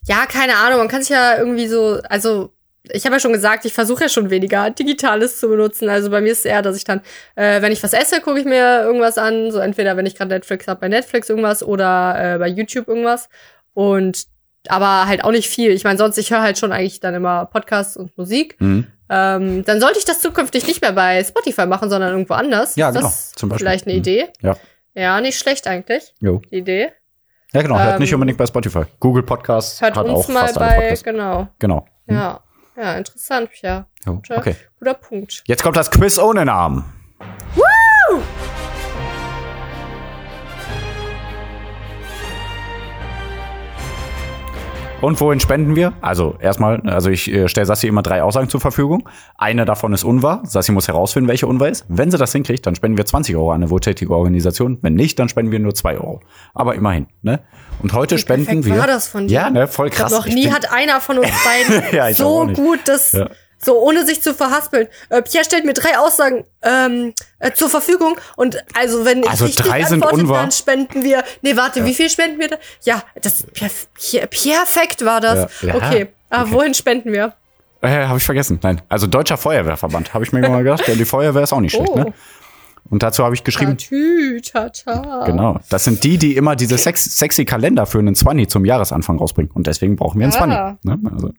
[0.07, 0.79] Ja, keine Ahnung.
[0.81, 4.09] Man kann sich ja irgendwie so, also ich habe ja schon gesagt, ich versuche ja
[4.11, 5.89] schon weniger Digitales zu benutzen.
[5.89, 7.01] Also bei mir ist es eher, dass ich dann,
[7.37, 9.51] äh, wenn ich was esse, gucke ich mir irgendwas an.
[9.51, 13.31] So entweder, wenn ich gerade Netflix habe, bei Netflix irgendwas oder äh, bei YouTube irgendwas.
[13.73, 14.27] Und
[14.69, 15.71] aber halt auch nicht viel.
[15.71, 18.57] Ich meine, sonst, ich höre halt schon eigentlich dann immer Podcasts und Musik.
[18.61, 18.87] Mhm.
[19.11, 22.75] Ähm, dann sollte ich das zukünftig nicht mehr bei Spotify machen, sondern irgendwo anders.
[22.77, 23.67] Ja, genau, Das zum Beispiel.
[23.67, 24.01] Vielleicht eine Mhm.
[24.01, 24.29] Idee.
[24.41, 24.57] Ja.
[24.95, 26.15] Ja, nicht schlecht eigentlich.
[26.21, 26.41] Jo.
[26.51, 26.93] Die Idee.
[27.53, 27.79] Ja, genau.
[27.79, 28.83] Hört Ähm, nicht unbedingt bei Spotify.
[29.01, 31.49] Google Podcasts Hört hat uns auch mal bei, genau.
[31.59, 31.87] Genau.
[32.07, 32.15] Mhm.
[32.17, 32.41] Ja.
[32.77, 33.87] Ja, interessant, ja.
[34.05, 34.57] Jo, Guter, Okay.
[34.81, 35.43] guter Punkt.
[35.47, 36.85] Jetzt kommt das Quiz ohne Namen.
[45.01, 45.93] Und wohin spenden wir?
[46.01, 49.07] Also erstmal, also ich äh, stelle Sassi immer drei Aussagen zur Verfügung.
[49.37, 50.41] Eine davon ist unwahr.
[50.45, 51.85] Sassi muss herausfinden, welche unwahr ist.
[51.89, 54.79] Wenn sie das hinkriegt, dann spenden wir 20 Euro an eine wohltätige Organisation.
[54.81, 56.21] Wenn nicht, dann spenden wir nur 2 Euro.
[56.55, 57.07] Aber immerhin.
[57.21, 57.41] Ne?
[57.83, 58.79] Und heute spenden wir.
[58.79, 59.35] war das von dir.
[59.35, 60.19] Ja, ne, voll Ich glaub, krass.
[60.19, 63.29] noch Ich nie bin- hat einer von uns beiden Ja, so gut das, Ja.
[63.65, 64.89] So ohne sich zu verhaspeln.
[65.09, 69.47] Äh, Pierre stellt mir drei Aussagen ähm, äh, zur Verfügung und also wenn ich Also
[69.47, 70.43] richtig drei sind unwahr.
[70.43, 71.25] dann spenden wir.
[71.43, 72.57] Nee, warte, wie viel spenden wir da?
[72.83, 75.51] Ja, das perf per- perfekt war das.
[75.63, 75.69] Ja.
[75.69, 76.53] Ja, Okay, aber okay.
[76.53, 77.35] wohin spenden wir?
[77.81, 78.59] Äh, habe ich vergessen.
[78.63, 80.15] Nein, also Deutscher Feuerwehrverband.
[80.15, 80.87] Habe ich mir mal gedacht.
[80.89, 81.99] Ja, die Feuerwehr ist auch nicht schlecht, Oh.
[81.99, 82.13] ne?
[82.91, 85.25] Und dazu habe ich geschrieben, Tatü, tata.
[85.25, 89.17] genau, das sind die, die immer diese sex sexy Kalender für einen 20 zum Jahresanfang
[89.19, 89.51] rausbringen.
[89.53, 90.77] Und deswegen brauchen wir einen Ah.
[90.79, 90.85] 20.
[90.85, 91.11] Ne?
[91.15, 91.31] Also,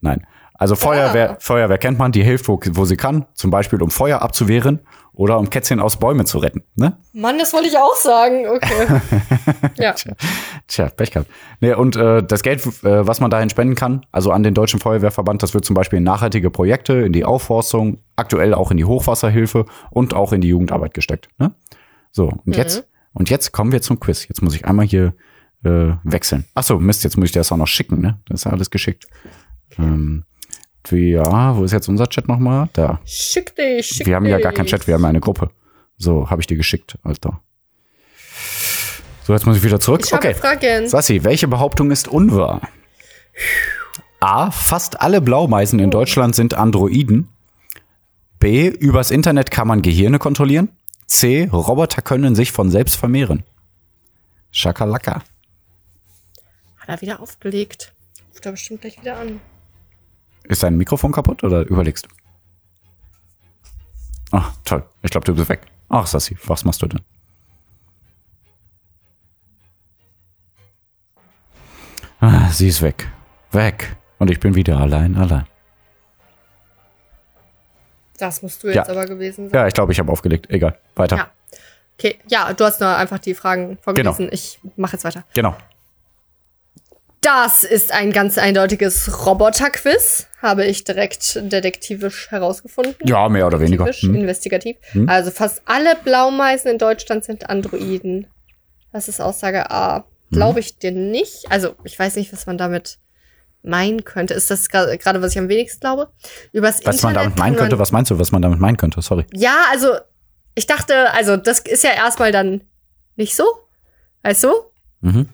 [0.00, 0.24] nein.
[0.56, 4.22] Also Feuerwehr, Feuerwehr kennt man, die hilft, wo, wo sie kann, zum Beispiel um Feuer
[4.22, 4.80] abzuwehren
[5.12, 6.62] oder um Kätzchen aus Bäumen zu retten.
[6.76, 6.96] Ne?
[7.12, 8.46] Mann, das wollte ich auch sagen.
[8.46, 9.00] Okay.
[9.78, 9.94] ja.
[10.68, 11.28] Tja, Pech gehabt.
[11.60, 14.78] Nee, und äh, das Geld, äh, was man dahin spenden kann, also an den Deutschen
[14.78, 18.84] Feuerwehrverband, das wird zum Beispiel in nachhaltige Projekte, in die Aufforstung, aktuell auch in die
[18.84, 21.28] Hochwasserhilfe und auch in die Jugendarbeit gesteckt.
[21.38, 21.52] Ne?
[22.12, 24.28] So, und jetzt, und jetzt kommen wir zum Quiz.
[24.28, 25.14] Jetzt muss ich einmal hier
[25.64, 26.44] äh, wechseln.
[26.54, 28.20] Ach so, Mist, jetzt muss ich dir das auch noch schicken, ne?
[28.26, 29.06] Das ist ja alles geschickt.
[29.78, 30.24] Ähm,
[30.90, 32.68] ja, wo ist jetzt unser Chat nochmal?
[32.72, 33.00] Da.
[33.04, 34.58] Schick dich, schick Wir haben ja gar dich.
[34.58, 35.50] keinen Chat, wir haben eine Gruppe.
[35.96, 37.40] So, habe ich dir geschickt, Alter.
[39.24, 40.02] So, jetzt muss ich wieder zurück.
[40.04, 40.34] Ich okay.
[40.34, 40.88] Fragen.
[40.88, 42.60] Sassi, welche Behauptung ist unwahr?
[44.20, 44.50] A.
[44.50, 47.28] Fast alle Blaumeisen in Deutschland sind Androiden.
[48.38, 48.68] B.
[48.68, 50.70] Übers Internet kann man Gehirne kontrollieren.
[51.06, 51.48] C.
[51.50, 53.44] Roboter können sich von selbst vermehren.
[54.50, 55.22] Schakalaka.
[56.78, 57.94] Hat er wieder aufgelegt.
[58.30, 59.40] Ruft er bestimmt gleich wieder an.
[60.44, 62.10] Ist dein Mikrofon kaputt oder überlegst du?
[64.32, 64.84] Ach, toll.
[65.02, 65.62] Ich glaube, du bist weg.
[65.88, 67.00] Ach, Sassi, was machst du denn?
[72.20, 73.08] Ah, sie ist weg.
[73.52, 73.96] Weg.
[74.18, 75.46] Und ich bin wieder allein, allein.
[78.18, 78.88] Das musst du jetzt Ja.
[78.88, 79.60] aber gewesen sein.
[79.60, 80.48] Ja, ich glaube, ich habe aufgelegt.
[80.50, 80.78] Egal.
[80.94, 81.16] Weiter.
[81.16, 81.30] Ja.
[81.98, 84.28] Okay, ja, du hast nur einfach die Fragen vorgelesen.
[84.32, 85.24] Ich mache jetzt weiter.
[85.34, 85.56] Genau.
[87.24, 92.96] Das ist ein ganz eindeutiges Roboter-Quiz, habe ich direkt detektivisch herausgefunden.
[93.02, 93.86] Ja, mehr oder weniger.
[93.86, 94.14] Hm.
[94.14, 94.76] investigativ.
[95.06, 98.26] Also fast alle Blaumeisen in Deutschland sind Androiden.
[98.92, 99.96] Das ist Aussage A.
[99.96, 100.04] Hm.
[100.32, 101.46] Glaube ich dir nicht.
[101.48, 102.98] Also, ich weiß nicht, was man damit
[103.62, 104.34] meinen könnte.
[104.34, 106.10] Ist das gerade, was ich am wenigsten glaube?
[106.52, 109.00] Übers Was man damit meinen könnte, was meinst du, was man damit meinen könnte?
[109.00, 109.24] Sorry.
[109.32, 109.94] Ja, also,
[110.54, 112.64] ich dachte, also, das ist ja erstmal dann
[113.16, 113.44] nicht so.
[114.22, 114.50] Weißt du?
[115.00, 115.30] Mhm.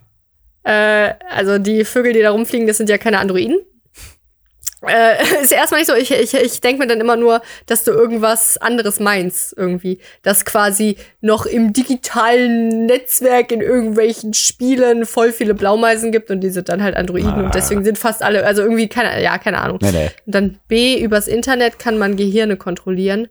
[0.65, 3.59] Äh, also die Vögel, die da rumfliegen, das sind ja keine Androiden.
[4.87, 7.91] Äh, ist erstmal nicht so, ich, ich, ich denke mir dann immer nur, dass du
[7.91, 10.01] irgendwas anderes meinst, irgendwie.
[10.23, 16.51] Dass quasi noch im digitalen Netzwerk in irgendwelchen Spielen voll viele Blaumeisen gibt und die
[16.51, 17.45] sind dann halt Androiden Ah.
[17.45, 19.79] und deswegen sind fast alle, also irgendwie keine, ja, keine Ahnung.
[19.83, 20.11] Nee, nee.
[20.25, 23.29] Und dann B, übers Internet kann man Gehirne kontrollieren.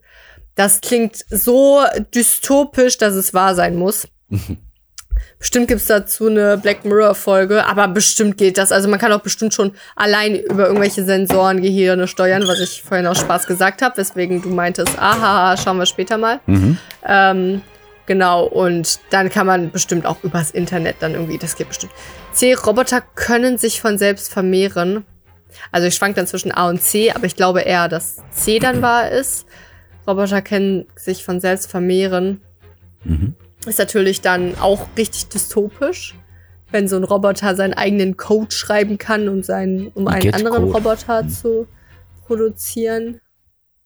[0.56, 1.82] Das klingt so
[2.14, 4.08] dystopisch, dass es wahr sein muss.
[5.40, 8.72] Bestimmt gibt's dazu eine Black Mirror-Folge, aber bestimmt geht das.
[8.72, 13.08] Also man kann auch bestimmt schon allein über irgendwelche Sensoren Gehirne steuern, was ich vorhin
[13.08, 16.42] aus Spaß gesagt habe, weswegen du meintest, aha, schauen wir später mal.
[17.08, 17.62] Ähm,
[18.06, 21.94] genau, und dann kann man bestimmt auch übers Internet dann irgendwie, das geht bestimmt.
[22.34, 25.06] C, Roboter können sich von selbst vermehren.
[25.72, 28.82] Also ich schwank dann zwischen A und C, aber ich glaube eher, dass C dann
[28.82, 29.46] wahr ist.
[30.06, 32.42] Roboter können sich von selbst vermehren.
[33.04, 33.36] Mhm.
[33.66, 36.16] Ist natürlich dann auch richtig dystopisch,
[36.72, 40.64] wenn so ein Roboter seinen eigenen Code schreiben kann, um, seinen, um einen Git anderen
[40.72, 40.74] Code.
[40.74, 41.68] Roboter zu
[42.26, 43.20] produzieren.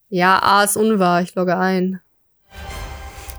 [0.10, 2.02] Ja, A ist unwahr, ich logge ein.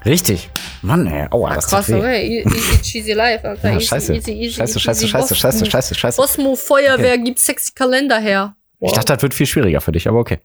[0.04, 0.50] Richtig.
[0.82, 1.28] Mann, ey.
[1.30, 1.94] Aua, das tut Krass, weh.
[1.98, 2.38] okay.
[2.40, 3.48] E- Easy cheesy life.
[3.48, 3.70] Alter.
[3.70, 4.14] Ja, easy, scheiße.
[4.16, 5.08] Easy, easy, Scheiße, easy, scheiße, easy.
[5.08, 6.20] scheiße, scheiße, scheiße, scheiße.
[6.20, 8.54] Osmo Feuerwehr gibt sexy Kalender her.
[8.80, 10.40] Ich dachte, das wird viel schwieriger für dich, aber okay.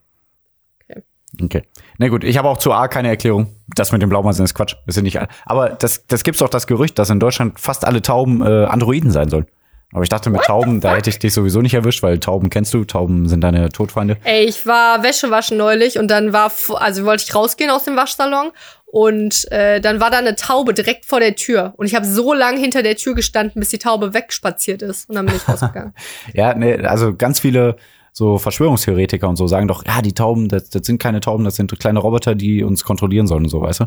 [1.41, 1.63] Okay.
[1.97, 3.47] Na gut, ich habe auch zu A keine Erklärung.
[3.75, 4.75] Das mit dem Blaumeisen ist Quatsch.
[4.85, 5.29] Das sind nicht alle.
[5.45, 9.11] Aber das, das gibt's doch das Gerücht, dass in Deutschland fast alle Tauben äh, Androiden
[9.11, 9.45] sein sollen.
[9.91, 12.73] Aber ich dachte, mit Tauben, da hätte ich dich sowieso nicht erwischt, weil Tauben kennst
[12.75, 14.17] du, Tauben sind deine Todfeinde.
[14.23, 17.95] Ey, ich war Wäsche waschen neulich und dann war, also wollte ich rausgehen aus dem
[17.95, 18.51] Waschsalon
[18.85, 22.33] und äh, dann war da eine Taube direkt vor der Tür und ich habe so
[22.33, 25.95] lange hinter der Tür gestanden, bis die Taube wegspaziert ist und dann bin ich rausgegangen.
[26.33, 27.75] Ja, nee, also ganz viele
[28.13, 31.55] so Verschwörungstheoretiker und so sagen doch, ja, die Tauben, das, das sind keine Tauben, das
[31.55, 33.85] sind kleine Roboter, die uns kontrollieren sollen und so, weißt du?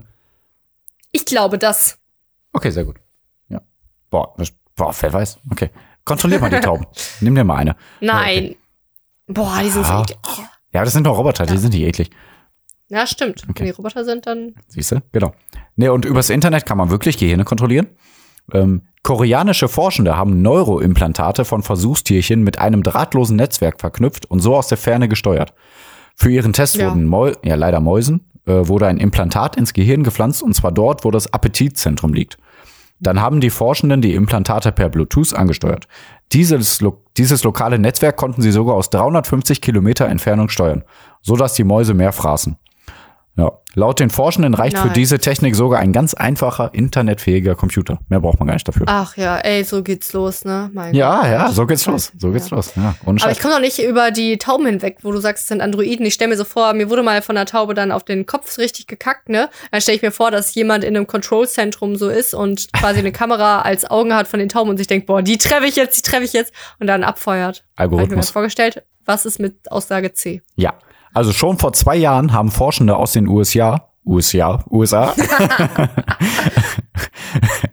[1.11, 1.99] Ich glaube das.
[2.53, 2.97] Okay, sehr gut.
[3.49, 3.61] Ja.
[4.11, 5.39] Boah, das, boah, wer weiß.
[5.51, 5.71] Okay.
[6.05, 6.87] Kontrollier mal die Tauben.
[7.21, 7.77] Nimm dir mal eine.
[8.01, 8.57] Nein.
[9.27, 10.19] Boah, die sind so eklig.
[10.73, 12.11] Ja, das sind doch Roboter, die sind nicht eklig.
[12.89, 13.45] Ja, stimmt.
[13.45, 13.61] Okay.
[13.61, 14.55] Wenn die Roboter sind, dann.
[14.69, 15.03] Siehst du?
[15.13, 15.33] Genau.
[15.77, 17.89] Nee, und übers Internet kann man wirklich Gehirne kontrollieren.
[18.53, 24.69] Ähm, koreanische Forschende haben Neuroimplantate von Versuchstierchen mit einem drahtlosen Netzwerk verknüpft und so aus
[24.69, 25.55] der Ferne gesteuert.
[26.17, 26.89] Für ihren Test Ja.
[26.89, 31.05] wurden Mäu ja leider Mäusen, äh, wurde ein Implantat ins Gehirn gepflanzt und zwar dort,
[31.05, 32.39] wo das Appetitzentrum liegt.
[33.01, 35.89] Dann haben die Forschenden die Implantate per Bluetooth angesteuert.
[36.33, 40.85] Dieses, lo dieses lokale Netzwerk konnten sie sogar aus 350 Kilometer Entfernung steuern,
[41.21, 42.57] so dass die Mäuse mehr fraßen.
[43.35, 43.51] Ja.
[43.75, 44.95] Laut den Forschenden reicht für Nice.
[44.95, 47.99] diese Technik sogar ein ganz einfacher internetfähiger Computer.
[48.11, 48.85] Mehr braucht man gar nicht dafür.
[48.87, 50.69] Ach ja, ey, so geht's los, ne?
[50.75, 51.31] Mein ja, Gott.
[51.31, 52.13] ja, so geht's los.
[52.19, 52.57] So geht's Ja.
[52.57, 52.73] los.
[52.77, 53.37] Ja, Aber Scheiß.
[53.39, 56.05] ich komme noch nicht über die Tauben hinweg, wo du sagst, es sind Androiden.
[56.05, 58.59] Ich stelle mir so vor, mir wurde mal von der Taube dann auf den Kopf
[58.59, 59.49] richtig gekackt, ne?
[59.71, 63.13] Dann stelle ich mir vor, dass jemand in einem Control-Zentrum so ist und quasi eine
[63.13, 65.97] Kamera als Augen hat von den Tauben und sich denkt, boah, die treffe ich jetzt,
[65.97, 67.65] die treffe ich jetzt und dann abfeuert.
[67.79, 68.31] Hab ich mir das Algorithmus.
[68.31, 68.83] vorgestellt.
[69.07, 70.43] Was ist mit Aussage C?
[70.57, 70.75] Ja.
[71.15, 75.15] Also schon vor zwei Jahren haben Forschende aus den USA, USA, USA,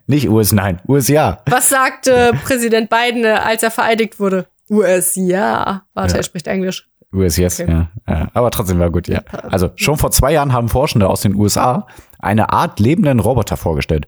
[0.08, 1.40] nicht US, nein, USA.
[1.48, 4.48] Was sagte Präsident Biden, äh, als er vereidigt wurde?
[4.70, 5.84] US, ja.
[5.94, 6.18] Warte, Ja.
[6.18, 6.88] er spricht Englisch.
[7.12, 7.72] US, yes, Okay.
[7.72, 8.28] ja, ja.
[8.34, 9.22] Aber trotzdem war gut, ja.
[9.50, 11.88] Also schon vor zwei Jahren haben Forschende aus den USA
[12.20, 14.06] eine Art lebenden Roboter vorgestellt.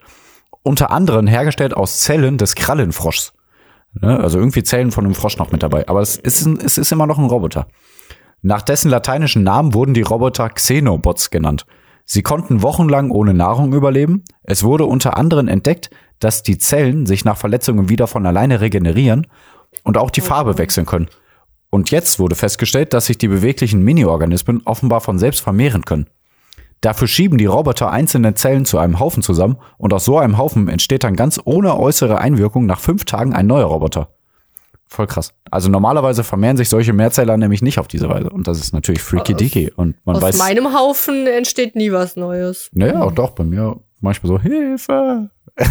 [0.62, 3.34] Unter anderem hergestellt aus Zellen des Krallenfroschs.
[4.00, 4.20] Ne?
[4.20, 5.88] Also irgendwie Zellen von einem Frosch noch mit dabei.
[5.88, 7.68] Aber es ist, es ist immer noch ein Roboter.
[8.42, 11.66] Nach dessen lateinischen Namen wurden die Roboter Xenobots genannt.
[12.06, 14.24] Sie konnten wochenlang ohne Nahrung überleben.
[14.44, 19.28] Es wurde unter anderem entdeckt, dass die Zellen sich nach Verletzungen wieder von alleine regenerieren
[19.84, 21.08] und auch die Farbe wechseln können.
[21.70, 26.08] Und jetzt wurde festgestellt, dass sich die beweglichen Mini-Organismen offenbar von selbst vermehren können.
[26.82, 30.68] Dafür schieben die Roboter einzelne Zellen zu einem Haufen zusammen und aus so einem Haufen
[30.68, 34.10] entsteht dann ganz ohne äußere Einwirkung nach fünf Tagen ein neuer Roboter.
[34.94, 35.34] Voll krass.
[35.50, 38.30] Also normalerweise vermehren sich solche Mehrzeller nämlich nicht auf diese Weise.
[38.30, 39.72] Und das ist natürlich freaky Aus- deaky.
[39.74, 40.38] Und man Aus weiß.
[40.38, 42.70] meinem Haufen entsteht nie was Neues.
[42.74, 45.30] Naja, auch doch, bei mir manchmal so, Hilfe.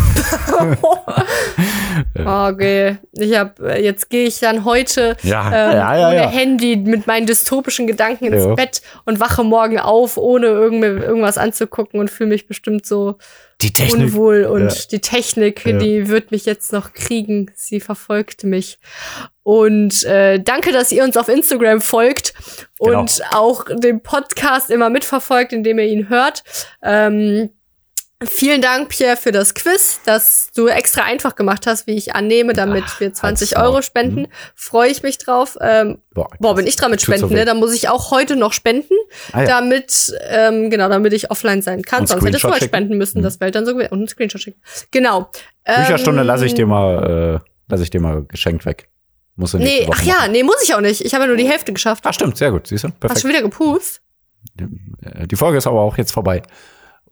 [2.14, 6.28] Okay, ich hab, äh, jetzt gehe ich dann heute Ja, ähm, ja, ja, ohne.
[6.30, 8.54] Handy mit meinen dystopischen Gedanken ins.
[8.54, 13.16] Bett und wache morgen auf, ohne irgend, irgendwas anzugucken und fühle mich bestimmt so
[13.92, 14.44] unwohl.
[14.44, 17.50] Und die Technik, die wird mich jetzt noch kriegen.
[17.54, 18.78] Sie verfolgt mich.
[19.42, 22.34] Und äh, danke, dass ihr uns auf Instagram folgt
[22.78, 23.00] Genau.
[23.00, 26.42] und auch den Podcast immer mitverfolgt, indem ihr ihn hört.
[26.82, 27.50] Ähm,
[28.22, 32.52] Vielen Dank, Pierre, für das Quiz, das du extra einfach gemacht hast, wie ich annehme,
[32.52, 33.64] damit Ach, wir 20 halt's Maul.
[33.72, 34.28] Euro spenden.
[34.54, 35.56] Freue ich mich drauf.
[35.58, 37.34] Ähm, Boah, boah, bin ich dran mit so Spenden, weh.
[37.36, 37.44] ne?
[37.46, 38.92] Da muss ich auch heute noch spenden,
[39.32, 39.46] Ah, ja.
[39.46, 42.00] damit, ähm, genau, damit ich offline sein kann.
[42.00, 42.64] Und Sonst hättest du schicken.
[42.66, 43.22] spenden müssen, Mhm.
[43.22, 43.90] das wäre dann so gewesen.
[43.92, 44.60] Und einen Screenshot schicken.
[44.90, 45.30] Genau.
[45.64, 48.88] Bücherstunde Ähm, lasse ich dir mal, äh, lasse ich dir mal geschenkt weg.
[49.36, 50.32] Nächste Nee, ach ja, machen.
[50.32, 51.02] nee, muss ich auch nicht.
[51.02, 52.04] Ich habe ja nur die Hälfte geschafft.
[52.06, 52.88] Ah, stimmt, sehr gut, siehst du?
[52.88, 53.24] Hast Perfekt.
[53.24, 54.02] du wieder gepust?
[54.58, 56.42] Äh, Die Folge ist aber auch jetzt vorbei.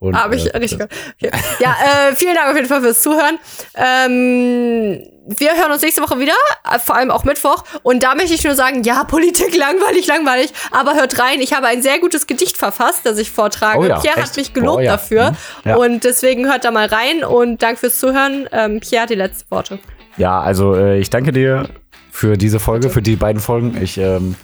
[0.01, 0.93] Und, Ah, hab ich äh, richtig gehört.
[1.21, 1.31] Okay.
[1.59, 1.75] Ja,
[2.11, 3.39] äh, vielen Dank auf jeden Fall fürs Zuhören.
[3.75, 6.33] Ähm, wir hören uns nächste Woche wieder,
[6.73, 7.65] äh, vor allem auch Mittwoch.
[7.83, 10.53] Und da möchte ich nur sagen, ja, Politik langweilig, langweilig.
[10.71, 13.79] Aber hört rein, ich habe ein sehr gutes Gedicht verfasst, das ich vortrage.
[13.81, 14.29] Oh ja, Pierre echt?
[14.31, 14.93] hat mich gelobt Oh ja.
[14.93, 15.31] dafür.
[15.33, 15.37] Mhm.
[15.71, 15.77] Ja.
[15.77, 18.49] Und deswegen hört da mal rein und danke fürs Zuhören.
[18.53, 19.79] Ähm, Pierre hat die letzten Worte.
[20.17, 21.69] Ja, also äh, ich danke dir
[22.11, 23.81] für diese Folge, für die beiden Folgen.
[23.83, 24.35] Ich, ähm,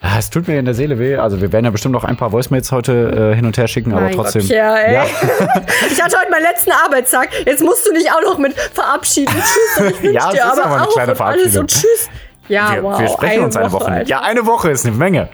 [0.00, 1.16] ah, es tut mir in der Seele weh.
[1.16, 3.92] Also wir werden ja bestimmt noch ein paar Voicemails heute äh, hin und her schicken,
[3.92, 4.42] aber Mein trotzdem.
[4.42, 4.94] Gott, Pierre, ey.
[4.94, 5.06] Ja.
[5.90, 7.28] Ich hatte heute meinen letzten Arbeitstag.
[7.44, 9.34] Jetzt musst du dich auch noch mit verabschieden.
[9.78, 9.94] Tschüss.
[10.02, 11.60] Ich Ja, es dir ist aber aber eine kleine und alles Verabschiedung.
[11.60, 12.08] und tschüss.
[12.48, 12.98] Ja, wir, wow.
[12.98, 13.90] wir sprechen uns eine Woche.
[13.92, 14.08] Nicht.
[14.08, 15.28] Ja, eine Woche ist eine Menge.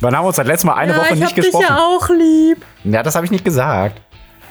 [0.00, 1.66] Wann haben wir uns das letzte Mal eine ja, Woche ich nicht hab dich gesprochen?
[1.68, 2.64] ja auch lieb.
[2.84, 4.00] Ja, das habe ich nicht gesagt.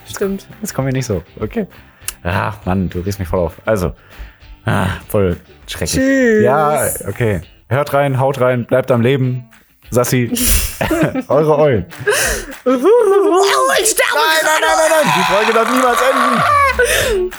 [0.10, 0.48] Stimmt.
[0.62, 1.24] Das kommt mir nicht so.
[1.40, 1.68] Okay.
[2.24, 3.54] Ach, Mann, du riechst mich voll auf.
[3.66, 3.94] Also,
[4.66, 5.38] ah, voll
[5.68, 6.02] schrecklich.
[6.02, 6.44] Tschüss.
[6.44, 7.42] Ja, okay.
[7.70, 9.50] Hört rein, haut rein, bleibt am Leben.
[9.90, 10.30] Sassi,
[11.28, 11.86] eure Eulen.
[13.82, 14.16] ich sterbe!
[14.16, 17.32] Nein, nein, nein, nein, nein, die Folge darf niemals enden.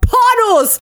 [0.00, 0.80] Pornos!